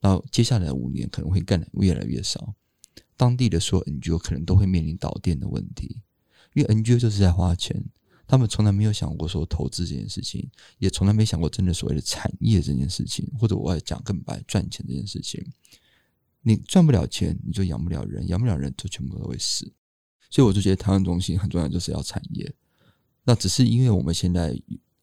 [0.00, 2.54] 那接下来五年可能会更越来越少。
[3.18, 6.00] 当地的所有 NGO 可能都会面临倒店的问题，
[6.54, 7.84] 因为 NGO 就是在花钱，
[8.26, 15.46] 他们从来没有想过说投资这件事情，也从来没想过真的所谓的产业这件事情，或者我要讲更白，赚钱这件事情。
[16.42, 19.72] 你赚不了钱，你就养不了人，养不了人就全部都会死。
[20.30, 22.54] 所以我就觉得台湾中心很重要，就是要产业。
[23.24, 24.56] 那只是因为我们现在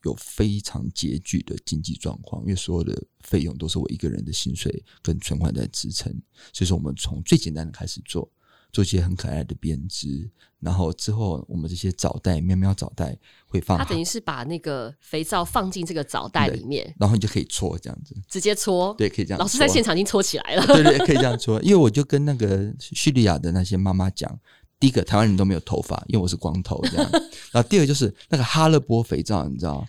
[0.04, 6.12] 有非常拮据的经济状况，因为所有的费用都是我一个人的薪水跟存款在支撑，
[6.54, 8.32] 所以说我们从最简单的开始做。
[8.78, 13.76] 做一些很可爱的编织，然后之后我们这些澡袋、喵喵澡袋会放。
[13.76, 18.94] 它等于是把那个肥皂放进这个澡袋里面，然后你就可以搓这样子，直接搓。
[18.96, 19.40] 对，可以这样。
[19.40, 20.68] 老师在现场已经搓起来了。
[20.68, 21.60] 对对，可以这样搓。
[21.64, 24.40] 因为我就跟那个叙利亚的那些妈妈讲，
[24.80, 27.10] 第一个台湾人都没有头发，因为我是光头这样。
[27.52, 29.84] 然后第二个就是那个哈勒波肥皂，你知道。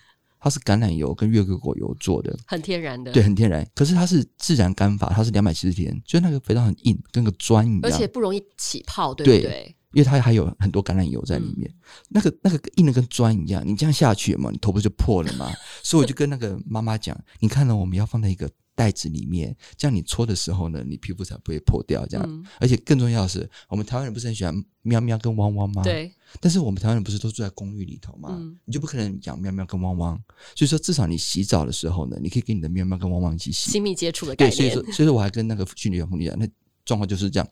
[0.48, 3.66] 它是橄榄油跟月桂果油做的，很天然的，对，很天然。
[3.74, 9.42] 可是它是自然干法，它是两百七十天，就那个肥皂很硬，跟个砖一样，而且不容易起泡，对不对？
[9.42, 11.76] 对，因为它还有很多橄榄油在里面，嗯、
[12.08, 15.52] 那个那个硬的跟砖一样，你这样下去嘛，你头不就破了吗？
[15.84, 22.06] 所以我就跟那个妈妈讲，你看到我们要放在一个袋子里面，这样你搓的时候呢，你皮肤才不会破掉。
[22.06, 25.82] 这样，嗯、而且更重要的是，我们台湾人不是很喜欢喵喵跟汪汪吗？
[25.82, 26.14] 对。
[26.40, 28.28] 但是我们台湾人不是都住在公寓里头吗？
[28.30, 30.16] 嗯、你就不可能养喵喵跟汪汪。
[30.54, 33.72] 所以说，至少你洗澡的时候呢，你可以跟你的喵喵跟汪汪一起洗。
[33.72, 34.56] 亲密接触的概念。
[34.56, 36.48] 对，所以说，所以说我还跟那个训练员讲，那
[36.84, 37.48] 状况就是这样。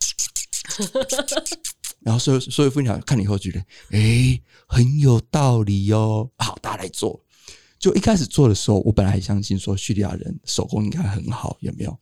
[2.00, 3.58] 然后所有所有妇女看了以后觉得，
[3.90, 6.30] 哎，很有道理哦。
[6.38, 7.20] 好，大家来做。
[7.78, 11.96] 就一开始做的时候，我本来还相信说叙利亚人手工应该很好，有没有？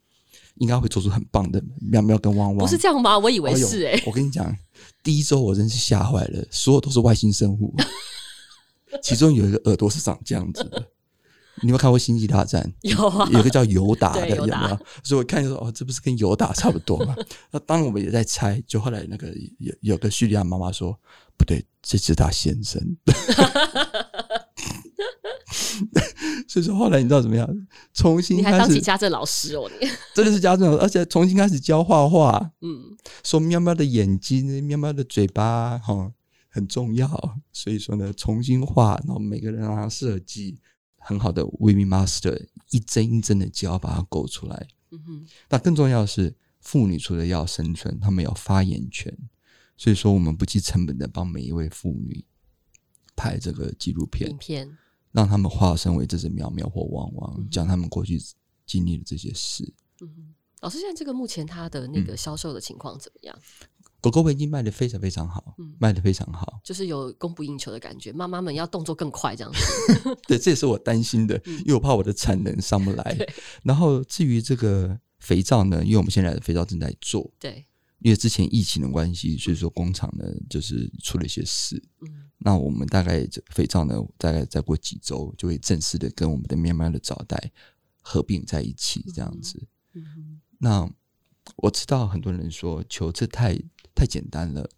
[0.58, 2.58] 应该会做出很棒的喵喵跟汪汪。
[2.58, 3.18] 不是这样吗？
[3.18, 4.02] 我以为是哎、欸。
[4.06, 4.56] 我跟你讲，
[5.02, 7.74] 第一周我真是吓坏了，所有都是外星生物，
[9.02, 10.78] 其中有一个耳朵是长这样子的。
[11.62, 12.62] 你有没有看过《星际大战》？
[12.88, 14.78] 有啊，有一个叫尤达的，有没有？
[15.02, 17.16] 所以我看就说哦，这不是跟尤达差不多吗？
[17.50, 20.96] 那当然我们也在猜，就后来那个有有个叙利亚妈妈说，
[21.36, 22.80] 不对，这是他先生。
[26.48, 27.48] 所以说后来你知道怎么样？
[27.92, 29.70] 重新开始，你还当起家政老师哦？
[29.80, 32.52] 你 真的是家政老师，而且重新开始教画画。
[32.60, 36.12] 嗯，说喵喵的眼睛、喵喵的嘴巴，哈，
[36.48, 37.38] 很重要。
[37.52, 40.58] 所以说呢，重新画，然后每个人让他设计
[40.98, 44.66] 很好的 Weaving Master，一针一针的教，把它勾出来。
[44.90, 45.26] 嗯哼。
[45.48, 49.16] 那更重要的是，妇女除了要生存，她们有发言权。
[49.76, 52.24] 所以说，我们不计成本的帮每一位妇女
[53.16, 54.36] 拍这个纪录片。
[54.36, 54.78] 片。
[55.14, 58.20] 让他们化身为这只喵喵或汪汪，讲他们过去
[58.66, 59.72] 经历的这些事。
[60.00, 63.38] 嗯，老师，现在这个目前它的那个销售的情况怎么样？
[64.00, 68.12] 狗狗围巾卖的非常非常好，嗯，卖的非常好，就是有供不应求的感觉。
[68.12, 70.16] 妈妈们要动作更快，这样子。
[70.26, 73.16] 对，这也是我担心的，因为我怕我的产能上不来。
[73.62, 77.64] 然后至于这个肥皂呢，因为我们现在的肥皂正在做，对。
[78.00, 81.82] 因为之前疫情的关系，所以说工厂呢就是出了一些事。
[82.02, 87.50] 嗯，那我们大概这肥皂呢，大概再过几周就会正式的跟我们的喵喵的皂袋
[88.02, 89.66] 合并在一起，这样子。
[89.94, 90.90] 嗯，嗯，那
[91.56, 93.58] 我知道很多人说求这太
[93.94, 94.68] 太简单了，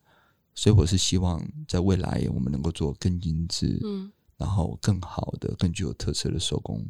[0.54, 6.86] 所以我是希望在未来我们能够做更精致，嗯，然后更好的、更具有特色的手工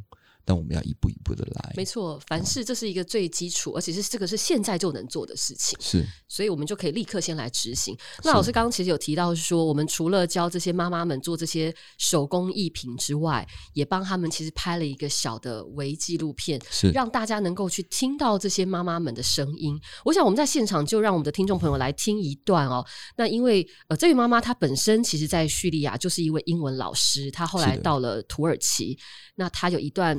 [0.47, 1.73] 但我们要一步一步的来。
[1.77, 5.77] 没错，凡事这是一个最基础，而且是这个是现在就能做的事情。
[5.81, 7.95] 是，所以我们就可以立刻先来执行。
[8.23, 19.77] 那老师刚刚其实有提到说，我们除了教这些妈妈们做这些手工艺品之外，也帮他们其实拍了一个小的微纪录片，是让大家能够去听到这些妈妈们的声音。
[20.05, 22.87] 我想我们在现场就让我们的听众朋友来听一段哦。
[23.17, 28.97] 那因为呃，这位妈妈她本身其实在叙利亚就是一位英文老师，她后来到了土耳其，
[29.35, 30.17] 那她有一段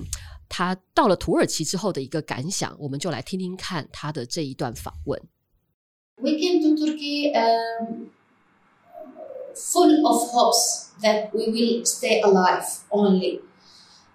[0.49, 5.21] 她到了土耳其之后的一个感想，我们就来听听看她的这一段访问。
[6.17, 8.11] We came to Turkey, um,
[9.55, 13.41] full of hopes that we will stay alive only.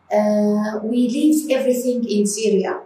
[0.10, 2.82] Uh, we leave everything in Syria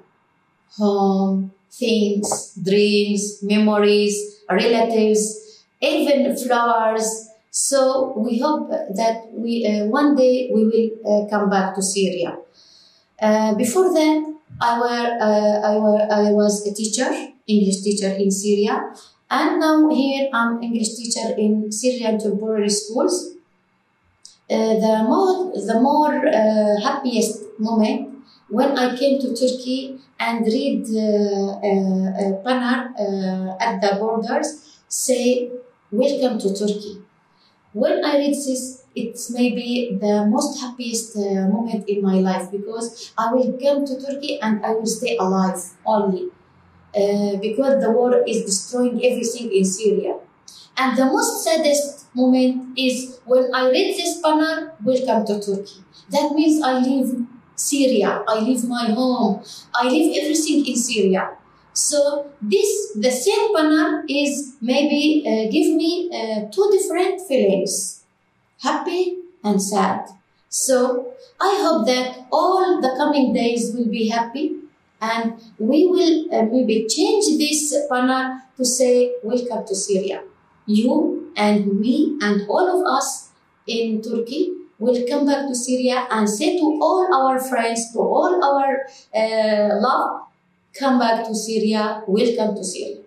[0.77, 4.15] home, things, dreams, memories,
[4.49, 7.27] relatives, even flowers.
[7.51, 12.37] So we hope that we uh, one day we will uh, come back to Syria.
[13.20, 17.08] Uh, before that, I, were, uh, I, were, I was a teacher,
[17.46, 18.92] English teacher in Syria,
[19.30, 23.32] and now here I'm English teacher in Syrian temporary schools.
[24.48, 28.16] Uh, the more, the more uh, happiest moment
[28.48, 32.94] when I came to Turkey and read uh, a banner
[33.60, 35.50] at the borders say
[35.90, 37.02] "Welcome to Turkey."
[37.72, 43.12] When I read this, it's maybe the most happiest uh, moment in my life because
[43.18, 46.30] I will come to Turkey and I will stay alive only
[46.96, 50.16] uh, because the war is destroying everything in Syria.
[50.76, 55.84] And the most saddest moment is when I read this banner, Welcome to Turkey.
[56.10, 59.42] That means I leave Syria, I leave my home,
[59.74, 61.30] I leave everything in Syria.
[61.72, 68.04] So this, the same banner is maybe uh, give me uh, two different feelings,
[68.62, 70.08] happy and sad.
[70.48, 74.56] So I hope that all the coming days will be happy
[75.00, 80.22] and we will uh, maybe change this banner to say welcome to Syria.
[80.66, 83.30] You and me and all of us
[83.66, 88.42] in Turkey will come back to Syria and say to all our friends, to all
[88.42, 90.26] our uh, love,
[90.78, 93.05] come back to Syria, welcome to Syria.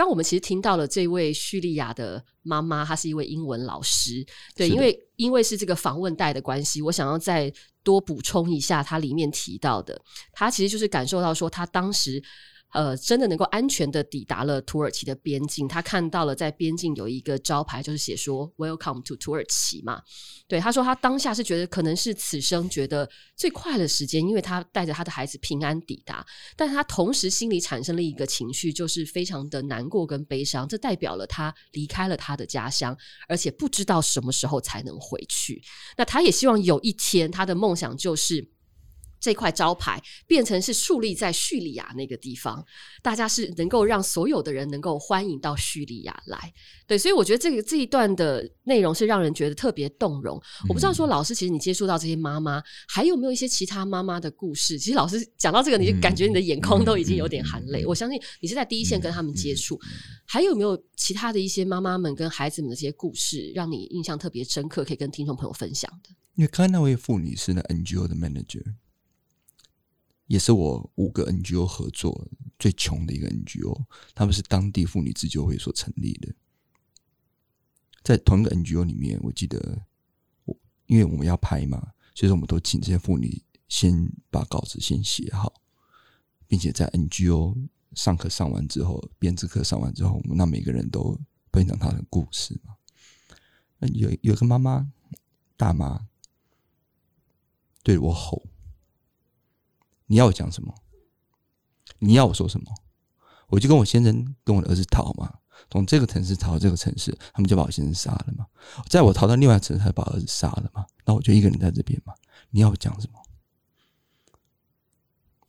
[0.00, 4.24] 刚我们其实听到了这位叙利亚的妈妈，她是一位英文老师。
[4.56, 10.00] 对，因为因为是这个访问带的关系，我想要再多补充一下，她里面提到的，
[10.32, 12.22] 她其实就是感受到说，她当时。
[12.72, 20.00] 呃，真的能够安全的抵达了土耳其的边境，他看到了在边境有一个招牌，就是写说 “Welcome to 土耳其”嘛。
[20.46, 26.24] 对，他说他当下是觉得可能是此生觉得最快的时间，因为他带着他的孩子平安抵达，
[26.56, 30.66] 但他同时心里产生了一个情绪，就是非常的难过跟悲伤。
[30.68, 32.96] 这代表了他离开了他的家乡，
[33.28, 35.60] 而且不知道什么时候才能回去。
[35.96, 38.48] 那他也希望有一天，他的梦想就是。
[39.20, 42.64] 这块招牌变成是树立在叙利亚那个地方，
[43.02, 46.52] 大家是能够让所有的人能够欢迎到叙利亚来。
[46.86, 50.36] 对，所以我觉得这个这一段的内容是让人觉得特别动容。
[50.64, 54.78] 嗯、我不知道说老师，其实你接触到这些妈妈，还有没有一些其他妈妈的故事？
[54.78, 57.84] 其实老师讲到这个，你就感觉你的眼眶都已经有点含泪。
[57.86, 59.78] 我相信你是在第一线跟他们接触，
[60.24, 66.10] 还有没有其他的一些妈妈们跟孩子们的这些故事，让你印象特别深刻，可以跟听众朋友分享的？
[66.34, 68.62] 因为刚才那位妇女是那 NGO 的 manager。
[70.30, 76.32] 也是我五个 NGO 合作最穷的一个 NGO，他们是当地妇女自救会所成立的。
[78.04, 79.82] 在同一个 NGO 里面，我记得
[80.44, 85.52] 我因为我们要拍嘛，所以说我们都请这些妇女先把稿子先写好，
[86.46, 87.56] 并且在 NGO
[87.94, 91.18] 上课上完之后，编织课上完之后，我们让每个人都
[91.50, 92.76] 分享他的故事嘛。
[93.78, 94.92] 那有有个妈妈
[95.56, 96.06] 大妈
[97.82, 98.44] 对我吼。
[100.10, 100.74] 你要我讲什么？
[102.00, 102.74] 你要我说什么？
[103.46, 105.38] 我就跟我先生跟我的儿子逃嘛，
[105.70, 108.44] 从这个城市逃到这个城市，他们就把我先生杀了嘛。
[108.88, 110.84] 在我逃到另外城市，他把儿子杀了嘛。
[111.04, 112.12] 那我就一个人在这边嘛。
[112.50, 113.22] 你要我讲什么？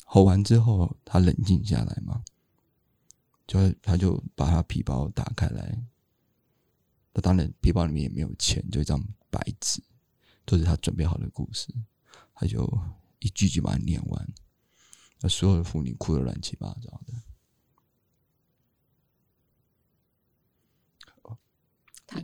[0.05, 2.21] 吼完之后，他冷静下来嘛，
[3.47, 5.83] 就他就把他皮包打开来。
[7.13, 9.81] 那当然，皮包里面也没有钱，就一张白纸，
[10.45, 11.73] 都是他准备好的故事。
[12.35, 12.71] 他就
[13.17, 14.29] 一句句把它念完。
[15.21, 17.13] 那所有的妇女哭得乱七八糟的。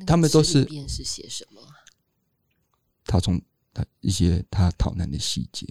[0.06, 1.62] 他们都是是写什么？
[3.06, 3.42] 他从
[3.74, 5.66] 他一些他逃难的细节，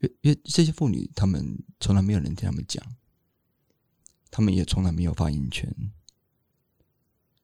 [0.00, 2.84] 因因为这些妇女，他们从来没有人听他们讲，
[4.30, 5.74] 他们也从来没有发言权。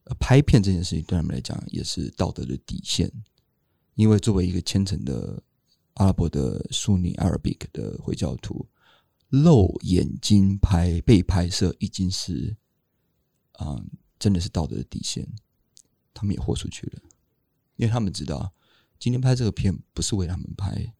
[0.04, 3.10] 而拍片这件事情对他们来讲也是道德的底线，
[3.94, 5.42] 因为作为一个虔诚的。
[5.96, 8.66] 阿拉伯的苏尼 Arabic 的回教徒，
[9.28, 12.56] 露眼睛拍被拍摄已经是
[13.52, 13.82] 啊、
[14.18, 15.26] 真的是道德的底线。
[16.12, 17.02] 他们也豁出去了，
[17.76, 18.52] 因为他们知道
[18.98, 20.94] 今天拍这个片不是为他们拍，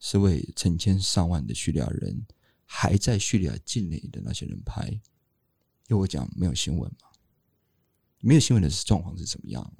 [0.00, 2.26] 是为成千上万的叙利亚人
[2.64, 4.88] 还在叙利亚境内的那些人拍。
[4.88, 7.08] 因为我讲没有新闻嘛，
[8.20, 9.72] 没有新闻的状况是怎么样？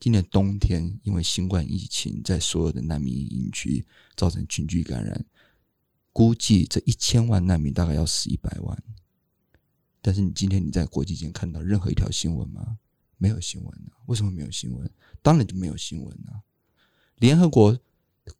[0.00, 3.86] 今年冬天，因为新冠疫情，在所有的难民营区
[4.16, 5.26] 造成群聚感染，
[6.10, 8.82] 估计这一千万难民大概要死一百万。
[10.00, 12.78] 但是你今天你在国际间看到任何一条新闻吗？
[13.18, 14.00] 没有新闻啊？
[14.06, 14.90] 为什么没有新闻？
[15.20, 16.40] 当然就没有新闻啊！
[17.16, 17.78] 联合国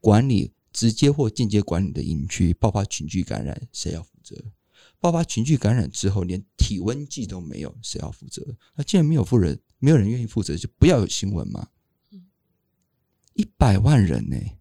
[0.01, 4.35] 管理直接或间接管理的营区爆发群聚感染，谁要负责？
[4.99, 8.57] 爆发群聚感染之后，连体温计都没有，谁要负责？
[8.75, 9.59] 那既然没有负责。
[9.81, 11.69] 没有人愿意负责，就不要有新闻嘛。
[13.35, 14.59] 一百万人呢、欸，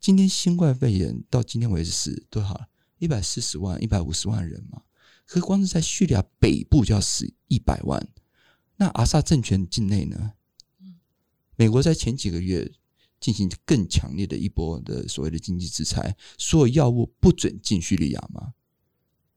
[0.00, 2.68] 今天新冠肺炎到今天为止死多少？
[2.98, 4.82] 一百四十万、一百五十万人嘛。
[5.26, 8.08] 可是光是在叙利亚北部就要死一百万。
[8.76, 10.34] 那阿萨政权境内呢？
[11.56, 12.70] 美国在前几个月
[13.18, 18.54] 进行更强烈的一波的所谓的经济制裁，所有药物不准进叙利亚嘛。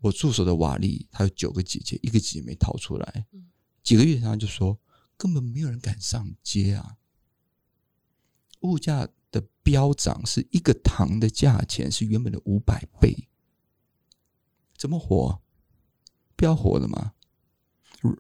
[0.02, 3.26] 我驻守的瓦利，他有九个姐姐，一个姐姐没逃出来。
[3.82, 4.78] 几个月他就说。
[5.18, 6.98] 根本没有人敢上街啊！
[8.62, 13.28] 物价的飙涨是一个糖的价钱是原本的五百倍，
[14.78, 15.42] 怎么活？
[16.36, 17.14] 不要活了吗？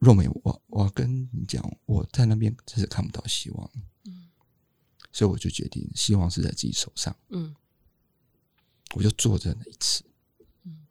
[0.01, 3.71] 若美，我我跟你讲，我在那边真是看不到希望，
[4.05, 4.29] 嗯，
[5.12, 7.55] 所以我就决定，希望是在自己手上，嗯，
[8.95, 10.03] 我就做这那一次，
[10.63, 10.88] 嗯，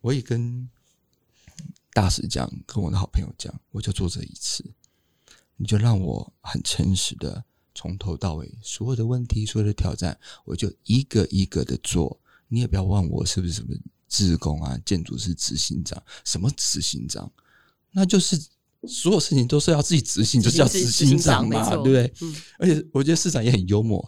[0.00, 0.70] 我也跟。
[1.92, 4.64] 大使讲，跟我的好朋友讲，我就做这一次，
[5.56, 12.18] 你就让我很诚实的从头到尾，所有的问题，所有的挑战，我就一个一个的做。
[12.48, 13.74] 你也不要问我是不是什么
[14.08, 17.30] 志工啊，建筑师执行长，什么执行长，
[17.90, 18.38] 那就是
[18.86, 22.12] 所有事情都是要自己执行，就是要执行长嘛，对不对？
[22.20, 22.36] 嗯。
[22.58, 24.06] 而且我觉得市长也很幽默，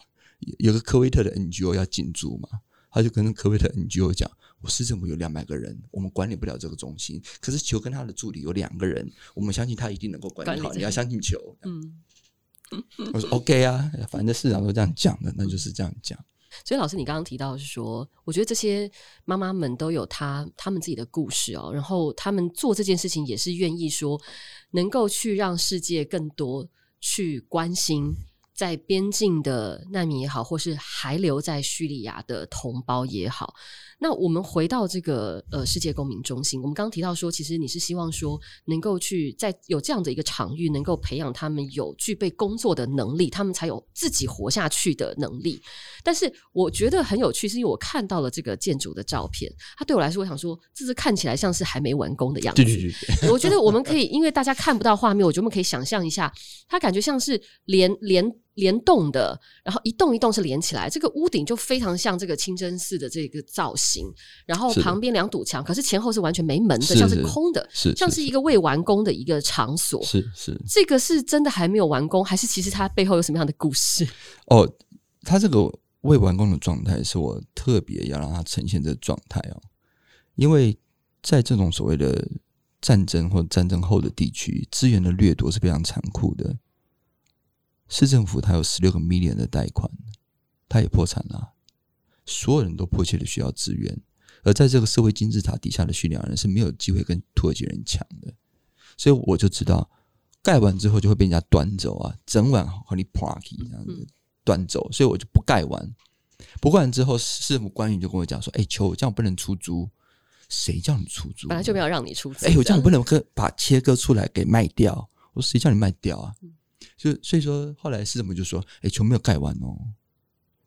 [0.58, 2.48] 有个科威特的 NGO 要进驻嘛，
[2.90, 4.30] 他就跟科威特 NGO 讲。
[4.64, 7.22] 我市政府有两百个人，我们管理不了这个中心。
[7.38, 10.72] 可是球跟他的助理有两个人，我们相信他一定能够管理好。
[10.72, 11.38] 你要相信球。
[11.64, 12.02] 嗯，
[13.12, 16.18] 我说 OK 啊，反正市长都这样讲的，那就是这样讲。
[16.64, 18.90] 所以老师，你刚刚提到的是说，我觉得这些
[19.26, 24.18] 妈妈们都有她他们自己的故事哦，然后他们做这件事情也是愿意说，
[24.70, 26.66] 能够去让世界更多
[27.00, 28.14] 去关心。
[28.54, 33.52] 在边境的难民也好，或是还留在叙利亚的同胞也好，
[33.98, 45.60] 那我们回到这个呃世界公民中心，我们刚刚提到说，其实你是希望说能够去在有这样的一个场域，能够培养他们有具备工作的能力，他们才有自己活下去的能力。
[46.04, 52.62] 但是我觉得很有趣，是因为我看到了这个建筑的照片，它对我来说，我想说，这是看起来像是还没完工的样子。
[52.62, 56.32] 对对对，我觉得我们可以，因为大家看不到画面，我觉得我们可以想象一下，
[56.68, 58.32] 它感觉像是连连。
[58.54, 64.12] 联动的，然后一栋一栋是连起来，这个屋顶就非常像这个清真寺的这个造型。
[64.46, 70.02] 然后旁边两堵墙，可是前后是完全没门的，是像是空的，像是一个未完工的一个场所。
[70.04, 74.06] 是是，这个是真的还没有完工，还是其实它背后有什么样的故事？
[74.46, 74.70] 哦，
[75.22, 79.60] 它这个未完工的状态是我特别要让它呈现这个状态哦，
[80.36, 80.78] 因为
[81.22, 82.28] 在这种所谓的
[82.80, 86.54] 战争或战争后的地区，资源的掠夺是非常残酷的。
[87.88, 89.90] 市政府它有十六个 million 的贷款，
[90.68, 91.52] 它也破产了。
[92.26, 94.00] 所有人都迫切的需要资源，
[94.42, 98.32] 而在这个社会金字塔底下的叙利亚人是没有机会跟土耳其人抢的。
[98.96, 99.90] 所以我就知道，
[100.42, 104.06] 盖完之后就会被人家端走啊，整晚和你 party 这样子
[104.42, 105.94] 端走，所以我就不盖完。
[106.60, 109.88] 不盖完之后，市政府官员就跟我讲说：“哎、欸，求我这样不能出租，
[110.48, 111.48] 谁叫你出租？
[111.48, 112.46] 本来就没有让你出租。
[112.46, 115.10] 哎、欸，我这样不能割把切割出来给卖掉。
[115.32, 116.34] 我说谁叫你卖掉啊？”
[116.96, 119.76] 就所以说，后来市政府就说：“哎、欸，球没有盖完哦。”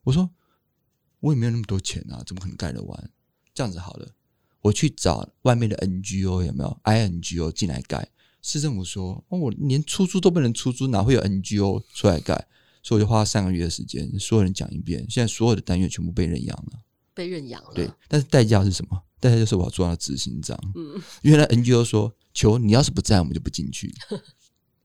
[0.04, 0.30] 我说
[1.20, 3.10] ：“我也没有那么多钱啊，怎么可能盖得完？”
[3.54, 4.08] 这样子好了，
[4.60, 8.08] 我去找外面的 NGO 有没有 INGO 进来盖。
[8.40, 12.48] 市政府说：“哦，我连出租都不能出租，哪会有 NGO 出来盖？”
[12.82, 15.04] 所以我就花了三个月的时间，所有人讲一遍。
[15.10, 16.80] 现在所有的单元全部被认养了，
[17.12, 17.72] 被认养了。
[17.74, 19.02] 对，但是代价是什么？
[19.20, 20.56] 代价就是我要做到执行长。
[20.76, 23.92] 嗯，因为那 NGO 说：“球，你要是不在，我们就不进去。”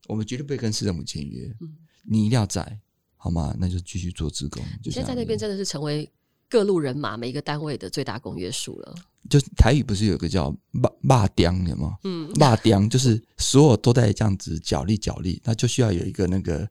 [0.07, 2.79] 我们绝对不会跟市政府签约，嗯，你一定要在，
[3.15, 3.55] 好吗？
[3.59, 4.63] 那就继续做职工。
[4.83, 6.11] 你现在在那边真的是成为
[6.49, 8.95] 各路人马每一个单位的最大公约数了。
[9.29, 11.97] 就台语不是有个叫“骂骂钉”的吗？
[12.03, 16.69] 嗯，骂钉就是所有都在这样子角力角力，那就需要有一个那个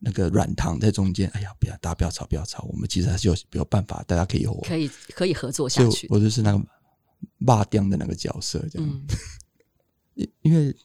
[0.00, 1.28] 那个软糖在中间。
[1.28, 2.64] 哎呀，不要，大家不要吵，不要吵。
[2.64, 6.08] 我们其实还是有有办法，大家可以活，可以可以合作下去。
[6.10, 6.60] 我就是那个
[7.38, 8.88] 骂掉的那个角色，这样。
[10.14, 10.76] 因、嗯、因为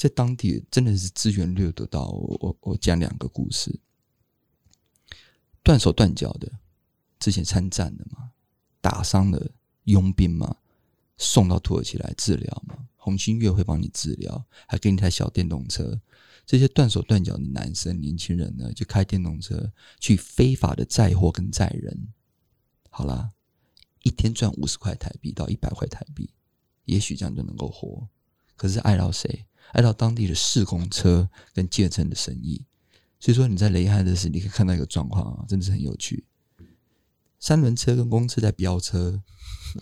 [0.00, 3.80] 在当地真的是资源掠夺到我，我我讲两个故事。
[5.62, 6.50] 断手断脚的，
[7.18, 8.30] 之前参战的嘛，
[8.80, 9.50] 打伤的
[9.84, 10.56] 佣兵嘛，
[11.18, 12.88] 送到土耳其来治疗嘛。
[12.96, 16.00] 红新月会帮你治疗，还给你台小电动车。
[16.46, 22.08] 这些断手断脚的男生、年轻人呢，就开电动车去非法的载货跟载人。
[22.88, 23.32] 好啦，
[24.02, 26.30] 一天赚五十块台币到一百块台币，
[26.86, 28.08] 也许这样就能够活。
[28.56, 29.44] 可是碍到谁？
[29.72, 32.64] 碍到当地的市公车跟计程的生意。
[33.18, 36.24] 所以说你在雷汉的时候，你可以看到一个状况啊，真的是很有趣。
[37.38, 39.22] 三轮车跟公车在飙车，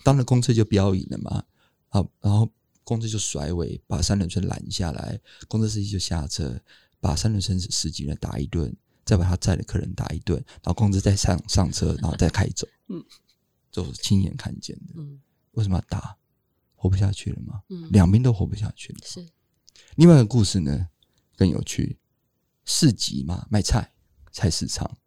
[0.03, 1.43] 当然公车就飙赢了嘛。
[1.87, 2.49] 好，然后
[2.83, 6.61] 公车就甩尾，把三轮车拦下来，公车司机就下车，
[6.99, 8.75] 把三轮车司机呢打一顿，
[9.05, 12.67] 再把他载的客人打一顿，然后公车再上上车，然后再开走。
[12.87, 13.03] 嗯，
[13.71, 14.93] 就是亲眼看见的。
[14.97, 15.19] 嗯，
[15.51, 16.17] 为什么要打？
[16.75, 17.61] 活不下去了吗？
[17.69, 18.99] 嗯，两边都活不下去了。
[19.03, 19.27] 是。
[19.95, 20.89] 另外一个故事呢，
[21.35, 21.97] 更有趣。
[22.65, 23.93] 市集嘛，卖菜，
[24.31, 24.97] 菜市场，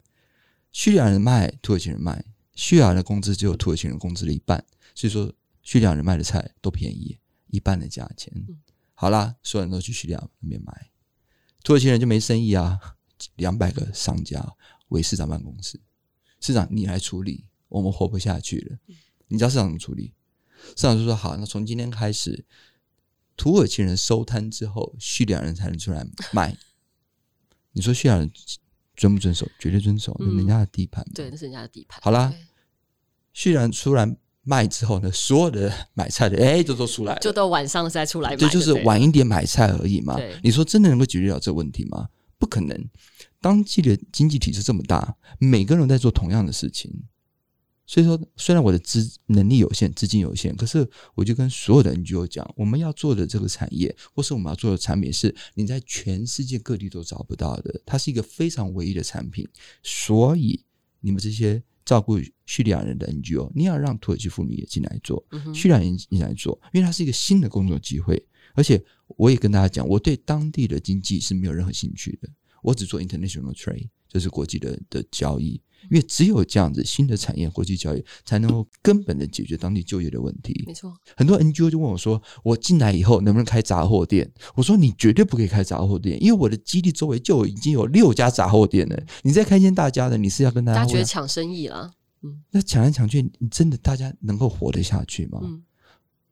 [0.73, 4.65] 叙利亚人卖，土耳其人卖，叙利亚人的工资只有土耳其人工资的一半，
[4.95, 8.33] 所以说叙利亚人卖的菜都便宜，一半的价钱。
[8.35, 8.61] 嗯、
[8.95, 10.91] 好啦，所有人都去叙利亚那边买，
[11.63, 12.79] 土耳其人就没生意啊。
[13.37, 14.45] 两百个商家
[14.89, 15.81] 为市长办公室，
[16.41, 18.77] 市长你来处理，我们活不下去了。
[19.29, 20.13] 你知道市长怎么处理？
[20.71, 22.45] 市长就说好，那从今天开始，
[23.43, 26.57] 土耳其人收摊之后，叙利亚人才能出来卖。
[27.73, 28.31] 你说叙利亚人
[28.95, 29.45] 遵不遵守？
[29.59, 31.05] 绝对遵守，那、嗯、人家的地盘。
[31.13, 32.01] 对，那是人家的地盘。
[32.01, 32.33] 好啦，
[33.33, 34.09] 叙利亚人出来
[34.43, 38.37] 卖之后呢，所有的买菜的，哎，都都出来了，就到晚上再出来买。
[38.37, 40.17] 对，就是晚一点买菜而已嘛。
[40.41, 42.09] 你说真的能够解决掉这个问题吗？
[42.39, 42.89] 不可能。
[43.41, 46.89] 当地的经济体制这么大，每个人在做同样的事情。
[47.85, 59.47] 所以说，虽然我的资能力有限，资金有限，可是我就跟所有的 NGO 讲，我们要做的这个产业，或是我们要做的产品，是你在全世界各地都找不到的，它是一个非常唯一的产品。
[59.83, 60.65] 所以，
[61.01, 65.23] 你们这些照顾叙利亚人的 NGO，你要让土耳其妇女也进来做，
[65.53, 68.25] 叙利亚人也进来做，因为它是一个新的工作机会。
[68.55, 68.83] 而且，
[69.17, 72.29] 我也跟大家讲，我对当地的经济是没有任何兴趣的，
[72.63, 75.61] 我只做 international trade，就是国际的的交易。
[75.91, 80.65] 因为只有这样子，新的产业、国际教育才能够根本的解决当地就业的问题。
[80.67, 89.03] 没错，很多 NGO 就问我说：“我进来以后能不能开杂货店？”我说：“你绝对不可以开杂货店，因为我的基地周围就已经有六家杂货店了。
[89.23, 91.91] 你再开一间大家的，你是要跟大家大家觉得抢生意了？
[92.23, 95.41] 嗯，那抢来抢去，你真的大家能够活得下去吗？
[95.43, 95.63] 嗯，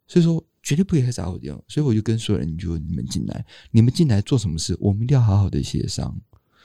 [0.06, 1.52] 所以说绝对不可以开杂货店。
[1.66, 6.16] 所以我就跟所有人就你们进来，你们进来做什么事，我们一定要好好的协商。”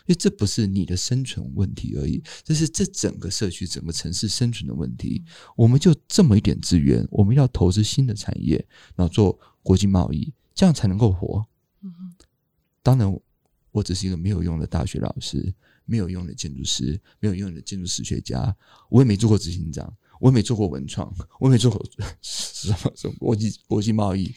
[0.06, 5.24] 因为这不是你的生存问题而已，这是这整个社区、整个城市生存的问题。
[5.56, 8.64] 我们就这么一点资源，我们要投资新的产业，
[8.96, 11.46] 然后做国际贸易，这样才能够活。
[12.84, 13.20] 当然，
[13.72, 15.52] 我只是一个没有用的大学老师，
[15.86, 18.56] 没有用的建筑师，没有用的建筑史学家，
[18.90, 21.84] 我也没做过执行长，我也没做过文创，我也没做过
[22.22, 24.32] 什么什么国际国际贸易。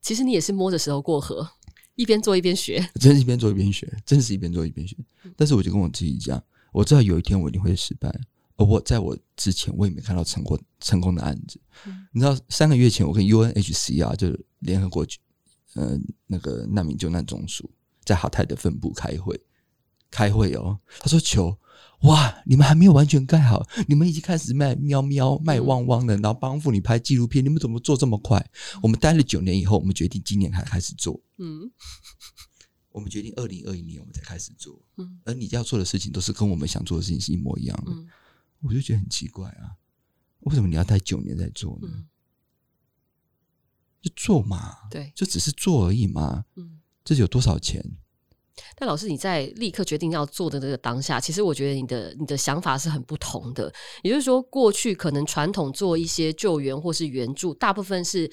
[0.00, 1.48] 其实你也是摸着石头过河。
[1.94, 4.96] 一边做一边学， 真是一边做一边学，真是一边做一边学。
[5.36, 8.08] 但是我就跟我自己讲，我知道有一天我一定会失败，
[8.56, 11.60] 而我在我之前我也没看到成功成功的案子。
[11.86, 15.06] 嗯、你知道，三个月前我跟 UNHCR 就联合国
[15.74, 17.70] 呃那个难民救难总署
[18.04, 19.40] 在哈泰的分部开会，
[20.10, 21.56] 开会哦，他说求。
[22.02, 22.42] 哇！
[22.44, 27.44] 你们还没有完全盖好，你们已经开始卖喵喵、卖汪汪的，然后帮妇女拍纪录片。
[27.44, 28.44] 你们怎么做这么快？
[28.82, 31.20] 我们待了九年以后，我们决定今年才开始做。
[31.38, 31.70] 嗯，
[32.90, 34.84] 我们决定二零二一年我们才开始做。
[34.96, 37.92] 嗯，而你要做的事情都是跟我们想做的事情是一模一样的。
[37.92, 38.08] 嗯，
[38.62, 39.76] 我就觉得很奇怪啊，
[40.40, 41.88] 为什么你要待九年再做呢？
[41.88, 42.08] 嗯，
[44.02, 46.46] 就做嘛，对，就只是做而已嘛。
[46.56, 47.80] 嗯，这有多少钱？
[48.76, 53.72] 但老师，你在立刻决定要做的这个当下，其实我觉得你的你的想法是很不同的。
[54.02, 58.30] 也就是说，过去可能传统做一些救援或是援助，大部分是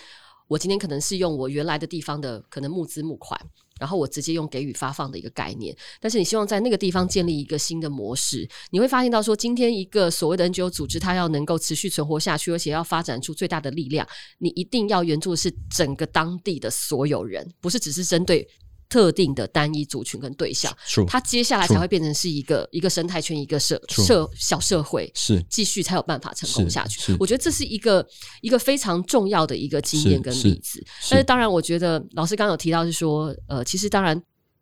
[0.47, 3.39] 我今天可能是用我原来的地方的可能募资募款，
[3.79, 5.75] 然后我直接用给予发放的一个概念。
[6.01, 14.05] 但是你希望在那个地方建立一个新的模式，你会发现到说，今天一个所谓的 NGO 组织，它要能够持续存活下去，而且要发展出最大的力量，
[14.39, 18.47] 你一定要援助的是整个当地的所有人，不是只是针对。
[18.89, 20.75] 特定的单一族群跟对象，
[21.07, 27.15] 它接下来才会变成是一个一个生态圈，一个社社小社会，是继续才有办法成功下去。
[27.19, 28.05] 我觉得这是一个
[28.41, 30.83] 一个非常重要的一个经验跟例子。
[31.09, 34.19] 但是当然，我觉得老师刚刚有提到是说，呃，其实当然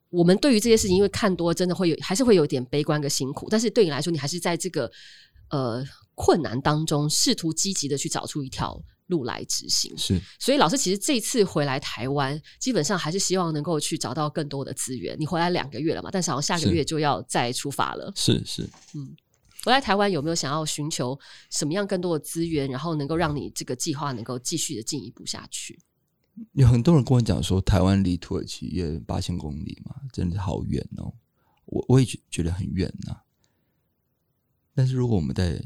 [0.09, 3.47] 我们对于这些事情，因为看多，真的会有，还是会有点悲观跟辛苦。
[3.49, 4.91] 但是对你来说，你还是在这个
[5.51, 5.81] 呃
[6.15, 8.77] 困难当中，试图积极的去找出一条
[9.07, 9.97] 路来执行。
[9.97, 15.15] 是，所以老师其实这次回来台湾，基本上还是希望能够去找到更多的资源。
[15.19, 16.09] 你回来两个月了嘛？
[16.11, 18.11] 但是好像下个月就要再出发了。
[18.15, 19.15] 是是，嗯，
[19.65, 25.79] 回来台湾有没有想要寻求什么样更多的资源，然后能够让你这个计划能够继续的进一步下去？
[26.53, 31.11] 有很多人跟我讲说，台湾离土耳其也八千公里嘛，真的好远哦。
[31.65, 33.23] 我我也觉觉得很远呐、啊。
[34.75, 35.59] 但是如果我们在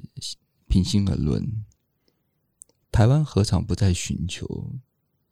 [0.69, 1.45] 平心而论，
[2.91, 4.73] 台湾何尝不在寻求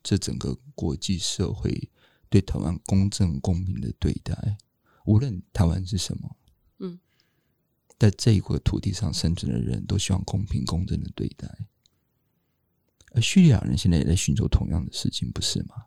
[0.01, 1.89] 这整个国际社会
[2.29, 4.57] 对台湾公正公平的对待？
[5.05, 6.37] 无论台湾是什么，
[6.77, 6.99] 嗯，
[7.97, 11.67] 在这一块土地上生存的人都希望公平公正的对待。
[13.11, 15.85] 而叙利亚人现在也在寻求同样的事情，不是吗？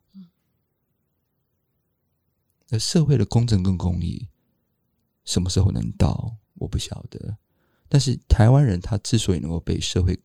[2.71, 4.29] 而社会的公正跟公义
[5.25, 7.39] 什么时候能到，我不晓得。
[7.89, 10.19] 但是台湾人他之所以能够被社会、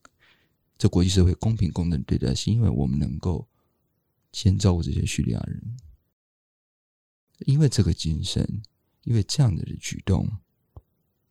[0.78, 3.48] 这国际社会公平公正对待，是因为我们能够
[4.32, 5.78] 先照顾这些叙利亚人，
[7.40, 8.62] 因为这个精神，
[9.04, 10.30] 因为这样的举动，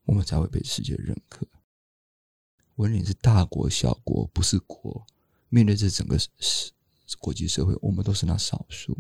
[0.05, 1.47] 我们才会被世界认可。
[2.75, 5.07] 无论是大国小国，不是国。
[5.49, 6.73] 面对这整个是
[7.21, 8.99] 国际社会，我们都是那少数，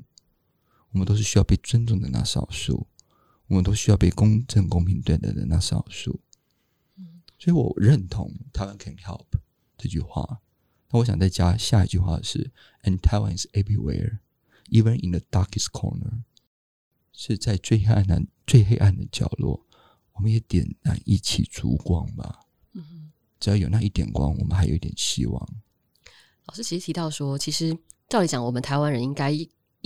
[0.90, 2.86] 我们都是需要被尊重的那少数，
[3.49, 6.20] 我们都需要被公正公平对待的那少数。
[7.38, 9.26] 所以我认同台湾 can help
[9.77, 10.41] 这句话。
[10.91, 12.53] 那我想再加下一句话是
[12.83, 14.18] ：And Taiwan is everywhere,
[14.70, 16.22] even in the darkest corner。
[17.12, 19.66] 是在最黑暗的最黑暗的角落，
[20.12, 22.41] 我们也点燃一起烛光吧。
[23.41, 25.49] 只要有那一点光，我们还有一点希望。
[26.47, 27.77] 老师其实提到说，其实
[28.09, 29.31] 照理讲，我们台湾人应该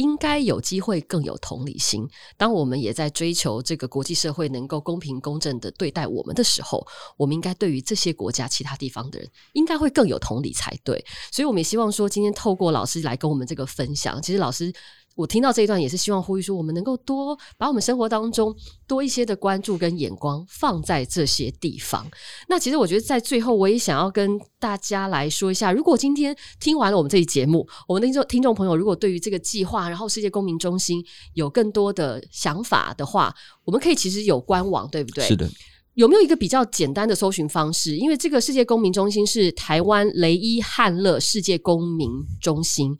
[0.01, 2.09] 应该有机会更有同理心。
[2.39, 6.87] 当我们也在追求这个国际社会能够公平公正的对待我们的时候，
[7.19, 11.05] 我们应该对于这些国家其他地方的人，应该会更有同理才对。
[11.31, 14.73] 所以，我们也希望说，今天透过老师来跟我们这个分享，其实老师。
[15.21, 18.57] 我听到这一段也是希望呼吁说，我们能够多把我们生活当中
[18.87, 22.11] 多一些的关注跟眼光放在这些地方。
[22.49, 31.05] 那其实我觉得在最后，我也想要跟大家来说一下，如果今天听完了我们这期节目，我们的听众听众朋友如果对于这个计划，然后世界公民中心
[31.35, 35.27] 有更多的想法的话，我们可以其实有官网，对不对？
[35.27, 35.47] 是的。
[35.95, 37.97] 有没有一个比较简单的搜寻方式？
[37.97, 42.09] 因为这个世界公民中心是台湾雷伊汉勒世界公民
[42.41, 42.97] 中心。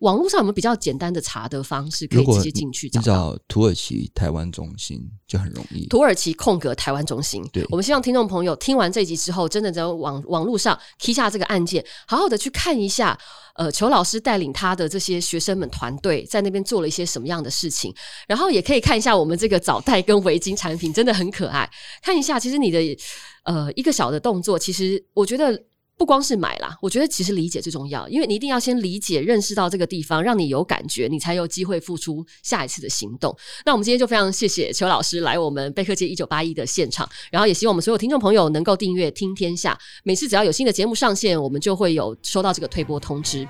[0.00, 3.00] 网络上有没有比较简单的查的方式，可以直接进去找？
[3.00, 5.86] 找土耳其台湾中心就很容易。
[5.86, 7.42] 土耳其空格台湾中心。
[7.52, 13.18] 对，我们希望听众朋友听完这集之后，真的在网网络上 key 下这个案件，好好的去看一下。
[13.56, 17.94] 呃，裘老师带领他的这些学生们团队在那边做了一些什么样的事情，
[18.26, 21.68] 然后也可以看一下我们这个早带跟围巾产品，真的很可爱。
[22.00, 22.96] 看一下，其实你的
[23.44, 25.62] 呃一个小的动作，其实我觉得。
[26.00, 33.36] 不光是买啦，我觉得其实理解最重要，因为你一定要先理解、认识到这个地方，让你有感觉，你才有机会付出下一次的行动。
[33.66, 43.46] 那我们今天就非常谢谢邱老师来我们贝克街一九八一的现场，然后也希望我们所有听众朋友能够订阅听天下，每次只要有新的节目上线，我们就会有收到这个推播通知。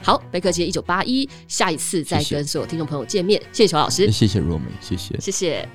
[0.00, 3.42] 好，贝克街一九八一，下一次再跟所有听众朋友见面。
[3.52, 5.68] 谢谢邱老师，谢谢若梅，谢谢，谢谢。